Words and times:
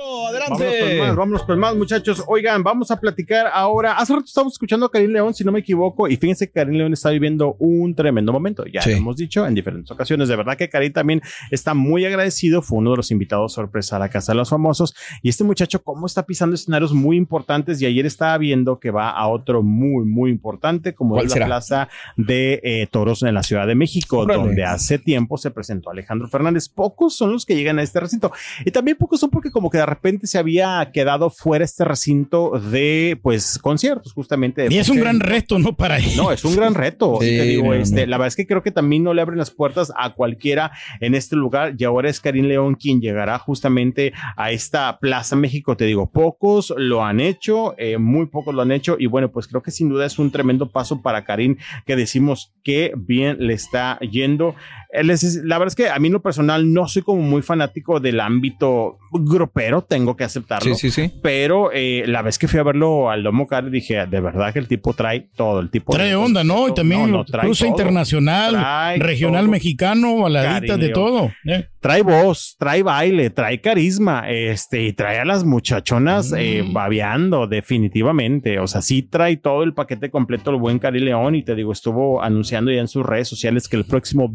Adelante. 0.00 0.58
Vámonos 0.64 0.88
con 0.88 0.98
más, 0.98 1.16
vámonos 1.16 1.42
con 1.44 1.58
más, 1.58 1.76
muchachos. 1.76 2.24
Oigan, 2.26 2.62
vamos 2.62 2.90
a 2.90 2.98
platicar 2.98 3.48
ahora. 3.52 3.92
Hace 3.92 4.14
rato 4.14 4.24
estamos 4.26 4.54
escuchando 4.54 4.86
a 4.86 4.90
Karim 4.90 5.10
León, 5.10 5.34
si 5.34 5.44
no 5.44 5.52
me 5.52 5.60
equivoco, 5.60 6.08
y 6.08 6.16
fíjense 6.16 6.46
que 6.46 6.52
Karim 6.52 6.74
León 6.74 6.92
está 6.92 7.10
viviendo 7.10 7.56
un 7.58 7.94
tremendo 7.94 8.32
momento. 8.32 8.64
Ya 8.66 8.80
lo 8.86 8.92
hemos 8.92 9.16
dicho 9.16 9.46
en 9.46 9.54
diferentes 9.54 9.90
ocasiones. 9.90 10.28
De 10.28 10.36
verdad 10.36 10.56
que 10.56 10.68
Karim 10.68 10.92
también 10.92 11.22
está 11.50 11.74
muy 11.74 12.04
agradecido. 12.06 12.62
Fue 12.62 12.78
uno 12.78 12.92
de 12.92 12.96
los 12.96 13.10
invitados 13.10 13.52
sorpresa 13.52 13.96
a 13.96 13.98
la 13.98 14.08
Casa 14.08 14.32
de 14.32 14.38
los 14.38 14.48
Famosos. 14.50 14.94
Y 15.22 15.28
este 15.28 15.44
muchacho, 15.44 15.82
cómo 15.82 16.06
está 16.06 16.24
pisando 16.24 16.54
escenarios 16.54 16.92
muy 16.92 17.16
importantes. 17.16 17.80
Y 17.82 17.86
ayer 17.86 18.06
estaba 18.06 18.38
viendo 18.38 18.78
que 18.78 18.90
va 18.90 19.10
a 19.10 19.28
otro 19.28 19.62
muy, 19.62 20.06
muy 20.06 20.30
importante, 20.30 20.94
como 20.94 21.18
es 21.18 21.36
la 21.36 21.46
Plaza 21.46 21.88
de 22.16 22.60
eh, 22.62 22.86
Toros 22.90 23.22
en 23.22 23.34
la 23.34 23.42
Ciudad 23.42 23.66
de 23.66 23.74
México, 23.74 24.18
Órale. 24.18 24.42
donde 24.42 24.64
hace 24.64 24.98
tiempo 24.98 25.36
se 25.36 25.50
presentó 25.50 25.90
Alejandro 25.90 26.28
Fernández. 26.28 26.68
Pocos 26.68 27.14
son 27.14 27.32
los 27.32 27.44
que 27.44 27.54
llegan 27.54 27.78
a 27.78 27.82
este 27.82 28.00
recinto. 28.00 28.32
Y 28.64 28.70
también 28.70 28.96
pocos 28.96 29.20
son 29.20 29.30
porque 29.30 29.50
como 29.50 29.68
que 29.68 29.81
de 29.82 29.86
repente 29.86 30.26
se 30.26 30.38
había 30.38 30.90
quedado 30.92 31.30
fuera 31.30 31.64
este 31.64 31.84
recinto 31.84 32.58
de, 32.58 33.18
pues, 33.22 33.58
conciertos, 33.58 34.12
justamente. 34.12 34.66
Y 34.70 34.78
es 34.78 34.88
un 34.88 34.98
gran 34.98 35.20
reto, 35.20 35.58
¿no? 35.58 35.76
Para 35.76 35.98
él. 35.98 36.16
no, 36.16 36.32
es 36.32 36.44
un 36.44 36.56
gran 36.56 36.74
reto. 36.74 37.18
Sí, 37.20 37.26
te 37.26 37.42
digo, 37.42 37.66
no, 37.66 37.74
este, 37.74 38.06
no. 38.06 38.10
La 38.10 38.18
verdad 38.18 38.28
es 38.28 38.36
que 38.36 38.46
creo 38.46 38.62
que 38.62 38.70
también 38.70 39.02
no 39.02 39.14
le 39.14 39.22
abren 39.22 39.38
las 39.38 39.50
puertas 39.50 39.92
a 39.96 40.14
cualquiera 40.14 40.72
en 41.00 41.14
este 41.14 41.36
lugar. 41.36 41.74
Y 41.76 41.84
ahora 41.84 42.08
es 42.08 42.20
Karim 42.20 42.46
León 42.46 42.76
quien 42.76 43.00
llegará 43.00 43.38
justamente 43.38 44.12
a 44.36 44.50
esta 44.52 44.98
Plaza 44.98 45.36
México. 45.36 45.76
Te 45.76 45.84
digo, 45.84 46.10
pocos 46.10 46.72
lo 46.76 47.04
han 47.04 47.20
hecho, 47.20 47.74
eh, 47.78 47.98
muy 47.98 48.26
pocos 48.26 48.54
lo 48.54 48.62
han 48.62 48.72
hecho. 48.72 48.96
Y 48.98 49.06
bueno, 49.06 49.30
pues 49.30 49.48
creo 49.48 49.62
que 49.62 49.70
sin 49.70 49.88
duda 49.88 50.06
es 50.06 50.18
un 50.18 50.30
tremendo 50.30 50.70
paso 50.70 51.02
para 51.02 51.24
Karim 51.24 51.56
que 51.86 51.96
decimos 51.96 52.52
que 52.62 52.92
bien 52.96 53.36
le 53.40 53.54
está 53.54 53.98
yendo. 54.00 54.54
La 54.92 55.58
verdad 55.58 55.68
es 55.68 55.74
que 55.74 55.88
a 55.88 55.98
mí 55.98 56.08
en 56.08 56.12
lo 56.12 56.20
personal 56.22 56.70
no 56.72 56.86
soy 56.86 57.02
como 57.02 57.22
muy 57.22 57.40
fanático 57.40 57.98
del 57.98 58.20
ámbito 58.20 58.98
grupero, 59.10 59.82
tengo 59.82 60.16
que 60.16 60.24
aceptarlo. 60.24 60.74
Sí, 60.74 60.90
sí, 60.90 61.08
sí. 61.08 61.12
Pero 61.22 61.70
eh, 61.72 62.04
la 62.06 62.20
vez 62.22 62.38
que 62.38 62.46
fui 62.48 62.60
a 62.60 62.62
verlo 62.62 63.10
al 63.10 63.22
Domo 63.22 63.46
Car 63.46 63.70
dije, 63.70 64.04
de 64.06 64.20
verdad 64.20 64.52
que 64.52 64.58
el 64.58 64.68
tipo 64.68 64.92
trae 64.92 65.28
todo, 65.34 65.60
el 65.60 65.70
tipo 65.70 65.92
Trae 65.92 66.14
onda, 66.14 66.44
¿no? 66.44 66.68
Y 66.68 66.74
también 66.74 67.10
no, 67.10 67.18
no, 67.18 67.24
trae 67.24 67.44
cruza 67.46 67.64
todo. 67.64 67.70
internacional, 67.70 68.52
Trae 68.52 68.98
regional 68.98 69.44
todo. 69.44 69.50
mexicano, 69.52 70.16
baladitas 70.18 70.76
Karim 70.76 70.80
de 70.86 70.88
todo. 70.90 71.30
¿eh? 71.46 71.68
Trae 71.80 72.02
voz, 72.02 72.56
trae 72.58 72.82
baile, 72.82 73.30
trae 73.30 73.60
carisma, 73.60 74.28
este, 74.30 74.82
y 74.84 74.92
trae 74.92 75.18
a 75.18 75.24
las 75.24 75.44
muchachonas 75.44 76.32
eh, 76.36 76.62
Mm. 76.62 76.72
babeando, 76.72 77.46
definitivamente. 77.46 78.58
O 78.60 78.66
sea, 78.66 78.82
sí 78.82 79.02
trae 79.02 79.36
todo 79.36 79.62
el 79.62 79.74
paquete 79.74 80.10
completo 80.10 80.50
el 80.50 80.56
buen 80.56 80.78
Cari 80.78 81.00
León. 81.00 81.34
Y 81.34 81.42
te 81.42 81.54
digo, 81.54 81.72
estuvo 81.72 82.22
anunciando 82.22 82.70
ya 82.70 82.80
en 82.80 82.88
sus 82.88 83.04
redes 83.04 83.26
sociales 83.28 83.68
que 83.68 83.76
el 83.76 83.84
próximo 83.84 84.28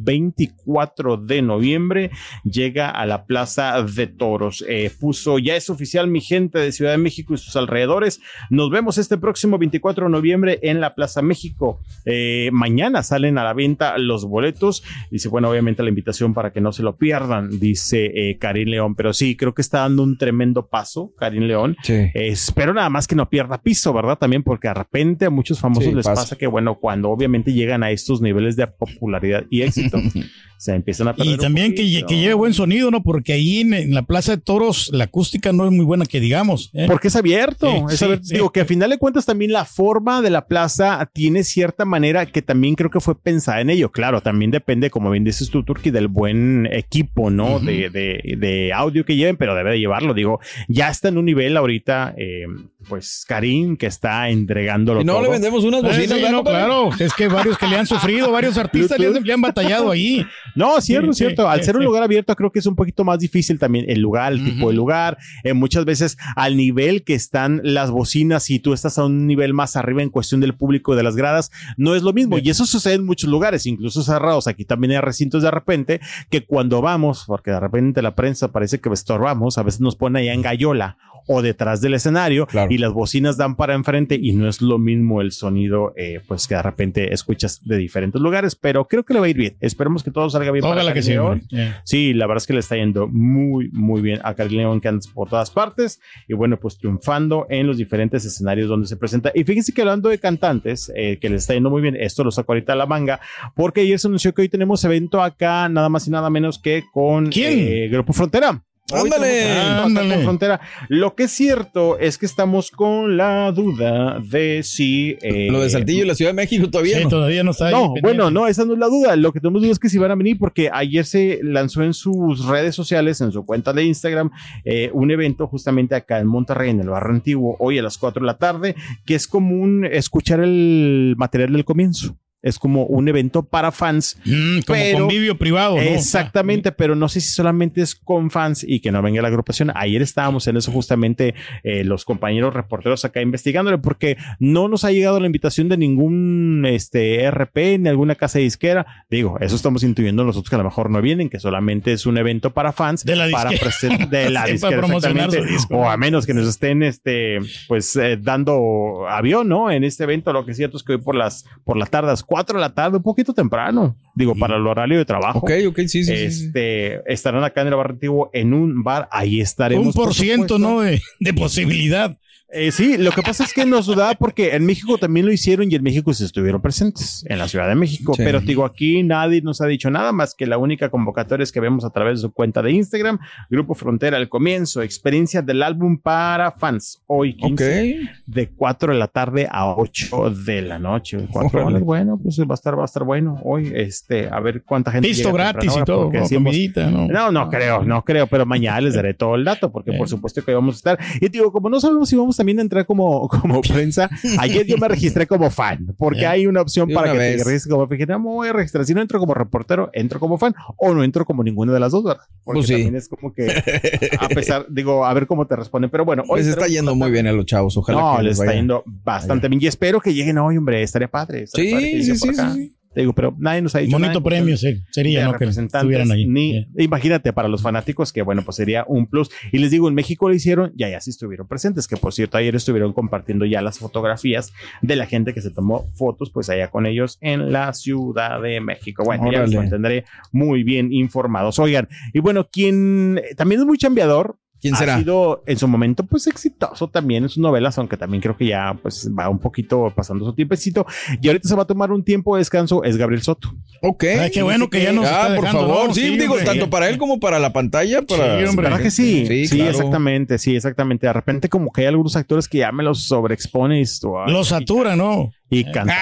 24 0.48 1.18
de 1.18 1.42
noviembre 1.42 2.12
llega 2.44 2.90
a 2.90 3.06
la 3.06 3.26
Plaza 3.26 3.82
de 3.84 4.08
Toros. 4.08 4.64
Eh, 4.68 4.92
puso, 5.00 5.40
ya 5.40 5.56
es 5.56 5.70
oficial, 5.70 6.08
mi 6.08 6.22
gente 6.22 6.60
de 6.60 6.72
Ciudad 6.72 6.92
de 6.92 6.98
México 6.98 7.34
y 7.34 7.38
sus 7.38 7.56
alrededores. 7.56 8.22
Nos 8.50 8.70
vemos 8.70 8.98
este 8.98 9.18
próximo 9.18 9.58
24 9.58 10.06
de 10.06 10.12
noviembre 10.12 10.60
en 10.62 10.80
la 10.82 10.96
Plaza 10.96 11.22
México. 11.22 11.80
Eh, 12.06 12.50
mañana 12.54 13.04
salen 13.04 13.38
a 13.38 13.44
la 13.44 13.54
venta 13.54 13.98
los 13.98 14.26
boletos. 14.26 14.84
Dice, 15.12 15.30
bueno, 15.30 15.50
obviamente 15.50 15.84
la 15.84 15.90
invitación 15.90 16.34
para 16.34 16.52
que 16.52 16.62
no 16.62 16.72
se 16.72 16.84
lo 16.84 16.98
pierdan, 16.98 17.60
dice 17.60 18.12
eh, 18.14 18.38
Karim 18.38 18.70
León. 18.70 18.96
Pero 18.96 19.14
sí, 19.14 19.36
creo 19.36 19.54
que 19.54 19.62
está 19.62 19.80
dando 19.80 20.04
un 20.04 20.18
tremendo 20.18 20.68
paso, 20.68 21.14
Karim 21.18 21.44
León. 21.44 21.76
Eh, 21.88 22.12
espero 22.14 22.74
nada 22.74 22.90
más 22.90 23.08
que 23.08 23.16
no 23.16 23.30
pierda 23.30 23.62
piso, 23.62 23.94
¿verdad? 23.94 24.18
También 24.18 24.44
porque 24.44 24.68
de 24.68 24.74
repente 24.74 25.26
a 25.26 25.30
muchos 25.30 25.60
famosos 25.60 25.86
Sí, 25.86 25.94
les 25.94 26.06
pasa. 26.06 26.22
pasa. 26.24 26.36
que, 26.36 26.48
bueno, 26.48 26.76
cuando 26.80 27.10
obviamente 27.10 27.54
llegan 27.54 27.84
a 27.84 27.92
estos 27.92 28.22
niveles 28.22 28.56
de 28.56 28.68
popularidad 28.68 29.46
y 29.50 29.62
éxito, 29.62 29.98
se 30.58 30.74
empiezan 30.74 31.08
a 31.08 31.16
perder. 31.16 31.36
Y 31.36 31.38
también 31.38 31.76
que, 31.76 31.88
lleve 31.88 32.34
buen 32.34 32.54
sonido, 32.54 32.90
¿no? 32.90 33.04
Porque 33.04 33.34
ahí 33.34 33.60
en, 33.60 33.74
en 33.76 33.94
la 33.94 34.02
Plaza 34.02 34.36
de 34.36 34.42
Toros 34.42 34.90
la 34.92 35.04
acústica 35.04 35.54
no 35.54 35.66
es 35.66 35.72
muy 35.72 35.86
buena, 35.86 36.06
que 36.06 36.20
digamos. 36.20 36.72
¿eh? 36.74 36.86
Porque 36.88 37.10
es 37.10 37.16
abierto. 37.16 37.70
Sí, 37.70 37.94
es 37.94 38.00
sí, 38.00 38.06
abierto. 38.06 38.26
sí. 38.26 38.34
Digo 38.34 38.52
que 38.52 38.62
a 38.62 38.66
final 38.66 38.90
de 38.90 38.98
cuentas 38.98 39.26
también 39.26 39.52
la 39.52 39.66
forma 39.66 40.22
de 40.22 40.32
la 40.32 40.48
plaza 40.48 41.10
tiene 41.14 41.44
cierta 41.44 41.86
manera 41.86 42.26
que 42.26 42.42
también 42.42 42.74
creo 42.76 42.90
que 42.90 43.00
fue 43.00 43.20
pensada 43.22 43.62
en 43.62 43.70
ello. 43.70 43.92
Claro, 43.92 44.22
también 44.22 44.50
depende, 44.50 44.90
como 44.90 45.12
bien 45.12 45.24
dices 45.24 45.50
tú, 45.50 45.64
Turki, 45.64 45.92
del 45.92 46.08
buen 46.08 46.68
equipo, 46.72 47.30
¿no? 47.30 47.60
de, 47.60 47.90
de- 47.90 48.36
de 48.38 48.74
audio 48.74 49.06
que 49.06 49.16
lleven, 49.16 49.38
pero 49.38 49.54
debe 49.56 49.72
de 49.72 49.80
llevarlo. 49.80 50.14
Digo, 50.16 50.40
ya 50.68 50.90
está 50.90 51.10
en 51.10 51.18
un 51.20 51.26
nivel 51.26 51.56
ahorita, 51.56 52.16
eh, 52.18 52.46
pues 52.90 53.26
Karim, 53.28 53.78
que 53.78 53.86
está 53.86 54.30
entregándolo 54.30 55.02
Y 55.02 55.06
no 55.06 55.14
todo. 55.14 55.24
le 55.24 55.30
vendemos 55.30 55.64
unas 55.64 55.84
Eh, 55.84 55.88
bocinas, 55.88 56.08
sí, 56.10 56.14
¿verdad, 56.16 56.32
no, 56.32 56.44
claro. 56.44 56.90
Es 57.00 57.14
que 57.14 57.28
varios 57.28 57.58
que 57.58 57.68
le 57.68 57.78
han 57.78 57.86
sufrido, 57.86 58.32
varios 58.32 58.58
artistas 58.58 58.98
le 59.00 59.08
han, 59.08 59.24
le 59.24 59.34
han 59.34 59.42
batallado 59.42 59.92
ahí. 59.92 60.26
No, 60.56 60.80
cierto, 60.82 61.14
Sí, 61.14 61.20
cierto. 61.26 61.44
sí, 61.44 61.48
Al 61.50 61.60
sí, 61.60 61.66
ser 61.66 61.78
un 61.78 61.84
lugar 61.86 62.04
abierto, 62.04 62.36
creo 62.36 62.52
que 62.52 62.60
es 62.60 62.66
un 62.66 62.76
poquito 62.76 63.04
más 63.04 63.20
difícil 63.20 63.60
también 63.60 63.86
el 63.88 64.00
lugar, 64.00 64.34
el 64.34 64.44
tipo 64.44 64.70
de 64.70 64.76
lugar. 64.76 65.18
Eh, 65.44 65.54
muchas 65.54 65.86
veces 65.86 66.18
al 66.36 66.58
nivel 66.58 67.04
que 67.04 67.14
están 67.14 67.62
las 67.64 67.92
bocinas, 67.92 68.44
si 68.44 68.60
tú 68.60 68.74
estás 68.74 68.98
a 68.98 69.06
un 69.06 69.28
nivel 69.28 69.54
más 69.54 69.76
arriba 69.76 70.02
en 70.02 70.10
cuestión 70.10 70.42
del 70.42 70.56
público 70.56 70.96
de 70.96 71.04
las 71.04 71.16
gradas, 71.16 71.52
no 71.78 71.96
es 71.96 72.04
lo 72.04 72.14
mismo. 72.14 72.38
Y 72.38 72.50
eso 72.50 72.66
sucede 72.66 72.96
en 72.96 73.06
muchos 73.06 73.30
lugares, 73.30 73.66
incluso 73.66 74.04
cerrados. 74.04 74.48
Aquí 74.48 74.66
también 74.66 74.92
hay 74.92 75.02
recintos 75.02 75.44
de 75.44 75.52
repente 75.52 76.00
que 76.30 76.46
cuando 76.46 76.82
vamos, 76.82 77.24
porque 77.28 77.52
de 77.52 77.60
repente 77.60 78.02
la 78.02 78.16
prensa 78.16 78.52
parece 78.52 78.80
que 78.80 78.90
estorbamos, 78.90 79.58
a 79.58 79.64
veces 79.64 79.82
nos 79.82 79.96
pone 79.96 80.20
allá 80.20 80.34
en 80.34 80.42
gallola 80.42 80.98
o 81.30 81.42
detrás 81.42 81.82
del 81.82 81.94
escenario 81.94 82.48
y 82.70 82.78
las 82.78 82.94
bocinas 82.94 83.36
dan 83.36 83.56
para 83.58 83.74
enfrente 83.74 84.16
y 84.16 84.32
no 84.32 84.48
es 84.48 84.62
lo 84.62 84.78
mismo 84.80 85.20
el 85.22 85.34
sonido, 85.34 85.94
eh, 85.98 86.22
pues 86.26 86.48
que 86.48 86.56
de 86.56 86.62
repente 86.62 87.14
escuchas 87.14 87.60
de 87.66 87.78
diferentes 87.78 88.22
lugares, 88.22 88.56
pero 88.56 88.88
creo 88.88 89.04
que 89.04 89.14
le 89.14 89.20
va 89.20 89.26
a 89.26 89.30
ir 89.30 89.36
bien. 89.36 89.58
Esperemos 89.60 90.04
que 90.04 90.12
todo 90.18 90.32
salga 90.32 90.52
bien. 90.52 90.64
para 90.64 90.74
Ojalá 90.74 90.94
que 90.94 91.02
Karim 91.02 91.04
sí, 91.04 91.12
León. 91.12 91.48
Sí, 91.84 92.14
la 92.16 92.26
verdad 92.26 92.42
es 92.42 92.48
que 92.48 92.54
le 92.54 92.60
está 92.60 92.76
yendo 92.76 93.08
muy, 93.08 93.70
muy 93.72 94.02
bien 94.02 94.20
a 94.24 94.34
Karim 94.34 94.58
León, 94.58 94.82
que 94.82 94.88
anda 94.88 95.06
por 95.14 95.30
todas 95.30 95.52
partes 95.52 96.02
y 96.28 96.34
bueno, 96.34 96.60
pues 96.60 96.80
triunfando 96.80 97.46
en 97.52 97.68
los 97.68 97.78
diferentes 97.78 98.26
escenarios 98.26 98.68
donde 98.68 98.88
se 98.88 98.98
presenta. 98.98 99.32
Y 99.36 99.44
fíjense 99.44 99.74
que 99.74 99.82
hablando 99.82 100.10
de 100.10 100.18
cantantes, 100.18 100.92
eh, 100.96 101.20
que 101.22 101.30
le 101.30 101.36
está 101.36 101.54
yendo 101.54 101.70
muy 101.70 101.84
bien, 101.84 101.96
esto 101.96 102.24
lo 102.24 102.32
saco 102.32 102.54
ahorita 102.54 102.74
a 102.74 102.76
la 102.76 102.88
manga, 102.88 103.20
porque 103.56 103.82
ayer 103.82 104.00
se 104.00 104.08
anunció 104.08 104.34
que 104.34 104.42
hoy 104.42 104.50
tenemos 104.50 104.84
evento 104.84 105.22
acá, 105.22 105.70
nada 105.70 105.88
más 105.88 106.08
y 106.08 106.12
nada 106.12 106.32
menos 106.32 106.58
que 106.58 106.84
con 106.92 107.30
eh, 107.36 107.90
Grupo 107.92 108.14
Frontera. 108.14 108.64
Ándale, 108.94 109.52
ándale. 109.52 110.24
Frontera. 110.24 110.62
Lo 110.88 111.14
que 111.16 111.24
es 111.24 111.32
cierto 111.32 112.00
es 112.00 112.18
que 112.18 112.26
estamos 112.26 112.72
con 112.72 113.18
la 113.18 113.52
duda 113.52 114.20
de 114.20 114.62
si. 114.64 115.18
eh, 115.22 115.50
Lo 115.52 115.62
de 115.62 115.70
Saltillo 115.70 116.04
y 116.04 116.08
la 116.08 116.16
Ciudad 116.16 116.30
de 116.32 116.36
México 116.36 116.70
todavía 116.70 116.98
Sí, 116.98 117.04
no. 117.04 117.10
todavía 117.10 117.44
no 117.44 117.52
está 117.52 117.68
ahí 117.68 117.74
no, 117.74 117.94
pendiente. 117.94 118.02
bueno, 118.02 118.32
no, 118.32 118.48
esa 118.48 118.64
no 118.66 118.74
es 118.74 118.80
la 118.80 118.88
duda. 118.88 119.16
Lo 119.18 119.34
que 119.34 119.40
tenemos 119.42 119.62
duda 119.62 119.72
es 119.74 119.80
que 119.80 119.90
si 119.90 119.98
van 119.98 120.12
a 120.12 120.16
venir, 120.16 120.38
porque 120.40 120.70
ayer 120.72 121.06
se 121.06 121.40
lanzó 121.44 121.84
en 121.84 121.94
sus 121.94 122.46
redes 122.46 122.76
sociales, 122.76 123.20
en 123.22 123.32
su 123.32 123.46
cuenta 123.46 123.74
de 123.74 123.84
Instagram, 123.84 124.32
eh, 124.64 124.90
un 124.94 125.12
evento 125.12 125.48
justamente 125.48 125.94
acá 125.96 126.20
en 126.20 126.28
Monterrey, 126.28 126.70
en 126.70 126.80
el 126.80 126.90
barrio 126.90 127.16
antiguo, 127.16 127.58
hoy 127.60 127.78
a 127.80 127.84
las 127.84 127.98
4 127.98 128.22
de 128.22 128.26
la 128.28 128.38
tarde, 128.38 128.76
que 129.06 129.16
es 129.16 129.28
común 129.28 129.86
escuchar 129.86 130.40
el 130.40 131.16
material 131.18 131.52
del 131.54 131.66
comienzo. 131.66 132.18
Es 132.44 132.60
como 132.60 132.86
un 132.86 133.08
evento 133.08 133.44
para 133.44 133.72
fans. 133.72 134.18
Mm, 134.26 134.60
como 134.66 134.80
pero- 134.80 135.00
convivio 135.00 135.38
privado, 135.38 135.76
¿no? 135.76 135.82
Exactamente, 135.82 136.72
pero 136.72 136.96
no 136.96 137.10
sé 137.10 137.20
si 137.20 137.30
solamente 137.32 137.82
es 137.82 137.96
con 137.96 138.30
fans 138.30 138.64
y 138.68 138.80
que 138.80 138.92
no 138.92 139.02
venga 139.02 139.22
la 139.22 139.28
agrupación. 139.28 139.72
Ayer 139.76 140.02
estábamos 140.02 140.48
en 140.48 140.56
eso 140.58 140.72
justamente 140.72 141.34
eh, 141.64 141.84
los 141.84 142.06
compañeros 142.06 142.54
reporteros 142.54 143.04
acá 143.06 143.22
investigándole 143.22 143.80
porque 143.80 144.18
no 144.40 144.68
nos 144.68 144.84
ha 144.86 144.92
llegado 144.92 145.20
la 145.20 145.26
invitación 145.26 145.68
de 145.68 145.78
ningún 145.78 146.64
este 146.68 147.30
RP 147.32 147.80
ni 147.80 147.90
alguna 147.90 148.16
casa 148.16 148.40
disquera. 148.40 148.86
Digo, 149.10 149.38
eso 149.42 149.56
estamos 149.56 149.84
intuyendo 149.84 150.24
nosotros 150.24 150.50
que 150.50 150.56
a 150.56 150.60
lo 150.60 150.64
mejor 150.66 150.90
no 150.90 151.02
vienen, 151.02 151.30
que 151.30 151.40
solamente 151.40 151.92
es 151.94 152.06
un 152.06 152.18
evento 152.18 152.54
para 152.54 152.72
fans 152.72 153.04
De 153.04 153.16
la 153.16 153.28
para 153.32 153.50
disquera. 153.50 153.72
presen- 153.72 154.10
de 154.10 154.30
la 154.30 154.46
Sí, 154.48 154.58
para 154.60 154.78
promocionar 154.78 155.32
su 155.32 155.44
disco. 155.44 155.78
o 155.78 155.90
a 155.90 155.98
menos 155.98 156.26
que 156.26 156.34
nos 156.34 156.48
estén 156.48 156.84
este 156.84 157.40
pues 157.68 157.96
eh, 157.96 158.18
dando 158.22 159.08
avión, 159.10 159.48
¿no? 159.50 159.72
En 159.72 159.84
este 159.84 160.04
evento 160.04 160.32
lo 160.34 160.46
que 160.46 160.52
es 160.52 160.58
cierto 160.58 160.78
es 160.78 160.84
que 160.84 160.94
hoy 160.94 161.02
por 161.02 161.16
las 161.16 161.46
por 161.64 161.78
las 161.78 161.90
4 162.28 162.60
de 162.60 162.62
la 162.62 162.74
tarde, 162.74 162.98
un 162.98 163.04
poquito 163.04 163.34
temprano. 163.34 163.98
Digo, 164.14 164.36
para 164.36 164.58
el 164.58 164.68
horario 164.68 164.98
de 164.98 165.06
trabajo. 165.06 165.40
Ok, 165.40 165.52
ok, 165.70 165.78
sí, 165.88 166.04
sí. 166.04 166.06
sí, 166.06 166.32
sí. 166.32 166.46
Este, 166.46 167.12
estarán 167.12 167.44
acá 167.44 167.62
en 167.62 167.68
el 167.68 167.76
barrio 167.76 167.94
antiguo 167.94 168.30
en 168.34 168.54
un 168.54 168.84
bar, 168.84 169.08
ahí 169.12 169.40
estaremos. 169.40 169.88
Un 169.88 169.94
por 169.94 170.14
ciento, 170.14 170.58
supuesto. 170.58 170.60
¿no? 170.60 170.82
De, 170.82 171.02
de 171.20 171.34
posibilidad. 171.34 172.18
Eh, 172.50 172.72
sí, 172.72 172.98
lo 172.98 173.12
que 173.12 173.22
pasa 173.22 173.44
es 173.44 173.54
que 173.54 173.66
nos 173.66 173.88
dudaba 173.88 174.14
porque 174.14 174.56
en 174.56 174.66
México 174.66 174.98
también 174.98 175.26
lo 175.26 175.34
hicieron 175.34 175.70
y 175.70 175.76
en 175.76 175.84
México 175.84 176.14
se 176.14 176.24
estuvieron 176.24 176.62
presentes, 176.62 177.26
en 177.28 177.40
la 177.40 177.48
Ciudad 177.50 177.68
de 177.68 177.76
México. 177.76 178.14
Sí. 178.16 178.24
Pero 178.24 178.40
digo, 178.40 178.64
aquí 178.64 179.04
nadie 179.04 179.42
nos 179.42 179.60
ha 179.60 179.66
dicho 179.68 179.90
nada 179.90 180.14
más 180.14 180.34
que 180.34 180.48
la 180.48 180.58
única 180.58 180.90
convocatoria 180.90 181.44
es 181.44 181.52
que 181.52 181.60
vemos 181.60 181.84
a 181.84 181.90
través 181.90 182.20
de 182.20 182.22
su 182.28 182.32
cuenta 182.32 182.62
de 182.62 182.72
Instagram, 182.72 183.20
Grupo 183.50 183.76
Frontera 183.76 184.16
al 184.16 184.30
comienzo, 184.30 184.82
experiencia 184.82 185.42
del 185.42 185.62
álbum 185.62 185.98
para 185.98 186.52
fans, 186.52 187.02
hoy 187.08 187.36
15, 187.36 187.98
Ok. 188.02 188.10
de 188.28 188.50
4 188.50 188.94
de 188.94 189.00
la 189.00 189.08
tarde 189.08 189.48
a 189.52 189.76
8 189.76 190.30
de 190.46 190.62
la 190.62 190.80
noche. 190.80 191.18
Horas, 191.34 191.82
bueno, 191.82 192.18
pues 192.22 192.40
va 192.40 192.46
a 192.52 192.54
estar, 192.54 192.78
va 192.78 192.84
a 192.84 192.86
estar 192.86 193.04
bueno 193.04 193.42
hoy, 193.44 193.74
este, 193.76 194.30
a 194.30 194.40
ver 194.40 194.64
cuánta 194.64 194.92
gente. 194.92 195.10
Listo 195.10 195.34
gratis 195.34 195.74
y 195.76 195.84
todo. 195.84 196.04
porque 196.04 196.20
con 196.20 196.24
decimos, 196.24 196.52
comidita, 196.52 196.90
¿no? 196.90 197.08
no, 197.08 197.30
no 197.32 197.50
creo, 197.50 197.84
no 197.84 198.06
creo, 198.06 198.26
pero 198.28 198.46
mañana 198.46 198.80
les 198.80 198.94
daré 198.96 199.14
todo 199.14 199.36
el 199.36 199.44
dato, 199.44 199.70
porque 199.70 199.92
por 199.92 200.08
supuesto 200.08 200.44
que 200.46 200.54
vamos 200.54 200.76
a 200.76 200.78
estar. 200.78 201.00
Y 201.20 201.28
digo, 201.28 201.52
como 201.52 201.70
no 201.70 201.80
sabemos 201.82 202.08
si 202.08 202.16
vamos 202.38 202.48
también 202.48 202.60
a 202.60 202.62
entrar 202.62 202.86
como, 202.88 203.28
como 203.28 203.62
prensa, 203.62 204.10
ayer 204.40 204.66
yo 204.66 204.78
me 204.78 204.88
registré 204.88 205.28
como 205.28 205.50
fan, 205.50 205.96
porque 205.98 206.26
hay 206.26 206.48
una 206.48 206.62
opción 206.62 206.90
para 206.90 207.12
una 207.12 207.22
que 207.22 207.38
te 207.38 207.44
registres 207.44 207.68
como 207.68 207.88
fan. 207.88 207.98
No, 208.08 208.20
me 208.20 208.26
voy 208.26 208.48
a 208.50 208.54
registrar. 208.54 208.86
Si 208.86 208.94
no 208.94 209.02
entro 209.02 209.20
como 209.20 209.34
reportero, 209.34 209.90
entro 209.94 210.20
como 210.20 210.38
fan, 210.38 210.56
o 210.78 210.94
no 210.94 211.04
entro 211.04 211.26
como 211.26 211.44
ninguna 211.44 211.74
de 211.74 211.80
las 211.80 211.92
dos, 211.92 212.04
¿verdad? 212.04 212.24
Porque 212.44 212.60
Pues 212.60 212.68
sí. 212.68 212.74
también 212.74 212.96
es 212.96 213.10
como 213.10 213.34
que, 213.34 213.48
a 214.20 214.30
pesar, 214.30 214.66
digo, 214.70 215.06
a 215.06 215.14
ver 215.14 215.28
cómo 215.28 215.48
te 215.48 215.56
responden. 215.56 215.90
Pero 215.90 216.06
bueno, 216.06 216.24
hoy 216.24 216.42
Pues 216.42 216.48
está 216.48 216.68
yendo 216.68 216.96
muy 216.96 217.12
bien 217.12 217.28
a 217.28 217.32
los 217.32 217.46
chavos. 217.46 217.76
Ojalá 217.78 218.00
no, 218.00 218.18
que 218.18 218.24
les 218.24 218.38
les 218.38 218.40
está 218.40 218.54
yendo 218.54 218.84
bastante 218.86 219.48
bien. 219.50 219.62
Y 219.62 219.68
espero 219.68 220.00
que 220.00 220.14
lleguen 220.14 220.38
hoy, 220.38 220.58
hombre. 220.58 220.82
Estaría 220.84 221.08
padre. 221.08 221.44
estaría 221.44 221.72
padre 221.72 222.04
Sí, 222.04 222.16
sí, 222.16 222.34
sí. 222.34 222.77
Te 222.98 223.02
digo, 223.02 223.14
pero 223.14 223.36
nadie 223.38 223.62
nos 223.62 223.76
ha 223.76 223.78
dicho 223.78 223.92
Bonito 223.92 224.24
premio 224.24 224.58
sí, 224.58 224.82
sería, 224.90 225.26
¿no? 225.26 225.38
Que 225.38 225.46
estuvieran 225.46 226.12
ahí. 226.12 226.26
Ni, 226.26 226.58
Eh. 226.58 226.68
Imagínate 226.80 227.32
para 227.32 227.48
los 227.48 227.62
fanáticos 227.62 228.12
que, 228.12 228.24
bueno, 228.24 228.42
pues 228.44 228.58
sería 228.58 228.86
un 228.88 229.06
plus. 229.06 229.30
Y 229.52 229.60
les 229.60 229.70
digo, 229.70 229.88
en 229.88 229.94
México 229.94 230.28
lo 230.28 230.34
hicieron 230.34 230.74
y 230.76 230.84
allá 230.84 231.00
sí 231.00 231.12
estuvieron 231.12 231.48
presentes, 231.48 231.88
que 231.88 231.96
por 231.96 232.12
cierto, 232.12 232.40
ayer 232.40 232.56
estuvieron 232.56 232.94
compartiendo 232.94 233.46
ya 233.46 233.62
las 233.62 233.78
fotografías 233.78 234.52
de 234.82 234.96
la 234.96 235.06
gente 235.06 235.36
que 235.36 235.42
se 235.42 235.52
tomó 235.52 235.92
fotos, 235.94 236.32
pues 236.32 236.50
allá 236.50 236.72
con 236.72 236.88
ellos 236.88 237.20
en 237.22 237.52
la 237.52 237.72
Ciudad 237.74 238.42
de 238.42 238.62
México. 238.62 239.04
Bueno, 239.04 239.32
ya 239.32 239.42
los 239.42 239.54
mantendré 239.54 240.06
muy 240.32 240.64
bien 240.64 240.92
informados. 240.92 241.60
Oigan, 241.60 241.88
y 242.14 242.20
bueno, 242.20 242.50
quien 242.52 243.22
también 243.36 243.62
es 243.62 243.68
muy 243.68 243.78
chambeador, 243.78 244.40
¿Quién 244.62 244.76
será? 244.76 244.96
ha 244.96 245.00
sido 245.00 245.44
en 245.46 245.58
su 245.58 245.68
momento 245.68 246.04
pues 246.06 246.26
exitoso 246.28 246.88
también 246.88 247.24
en 247.24 247.30
sus 247.30 247.38
novelas, 247.38 247.78
aunque 247.78 247.96
también 247.98 248.22
creo 248.22 248.36
que 248.36 248.48
ya 248.48 248.78
pues 248.82 249.10
va 249.18 249.30
un 249.30 249.40
poquito 249.40 249.92
pasando 249.96 250.26
su 250.26 250.34
tiempecito. 250.34 250.86
Y 251.22 251.28
ahorita 251.28 251.48
se 251.48 251.56
va 251.56 251.64
a 251.64 251.68
tomar 251.68 251.92
un 251.92 252.04
tiempo 252.04 252.36
de 252.36 252.40
descanso, 252.42 252.84
es 252.84 252.98
Gabriel 252.98 253.22
Soto. 253.22 253.54
Ok. 253.82 254.04
Ay, 254.20 254.32
qué 254.32 254.42
bueno 254.42 254.70
que 254.70 254.82
ya 254.82 254.92
nos 254.92 255.06
Ah, 255.06 255.10
está 255.24 255.36
por 255.36 255.46
dejando, 255.46 255.68
favor. 255.68 255.88
¿no? 255.90 255.94
Sí, 255.94 256.02
Sí, 256.02 256.18
digo, 256.18 256.34
hombre. 256.34 256.46
tanto 256.46 256.70
para 256.70 256.90
él 256.90 256.98
como 256.98 257.20
para 257.20 257.38
la 257.40 257.54
pantalla. 257.54 258.02
Para... 258.02 258.40
Sí, 258.40 258.46
hombre. 258.46 258.64
¿Verdad 258.70 258.82
que 258.82 258.92
sí? 258.92 259.26
Sí, 259.28 259.48
Sí, 259.48 259.56
claro. 259.58 259.72
exactamente, 259.72 260.38
sí, 260.40 260.56
exactamente. 260.56 261.06
De 261.08 261.14
repente 261.14 261.50
como 261.50 261.72
que 261.72 261.82
hay 261.82 261.88
algunos 261.88 262.16
actores 262.16 262.48
que 262.48 262.58
ya 262.60 262.72
me 262.72 262.84
los 262.84 263.04
sobreexponen 263.04 263.78
y, 263.78 263.82
esto, 263.82 264.20
ay, 264.24 264.34
Lo 264.34 264.44
satura, 264.44 264.96
¿no? 264.96 265.32
Y 265.50 265.64
cantantes 265.64 265.96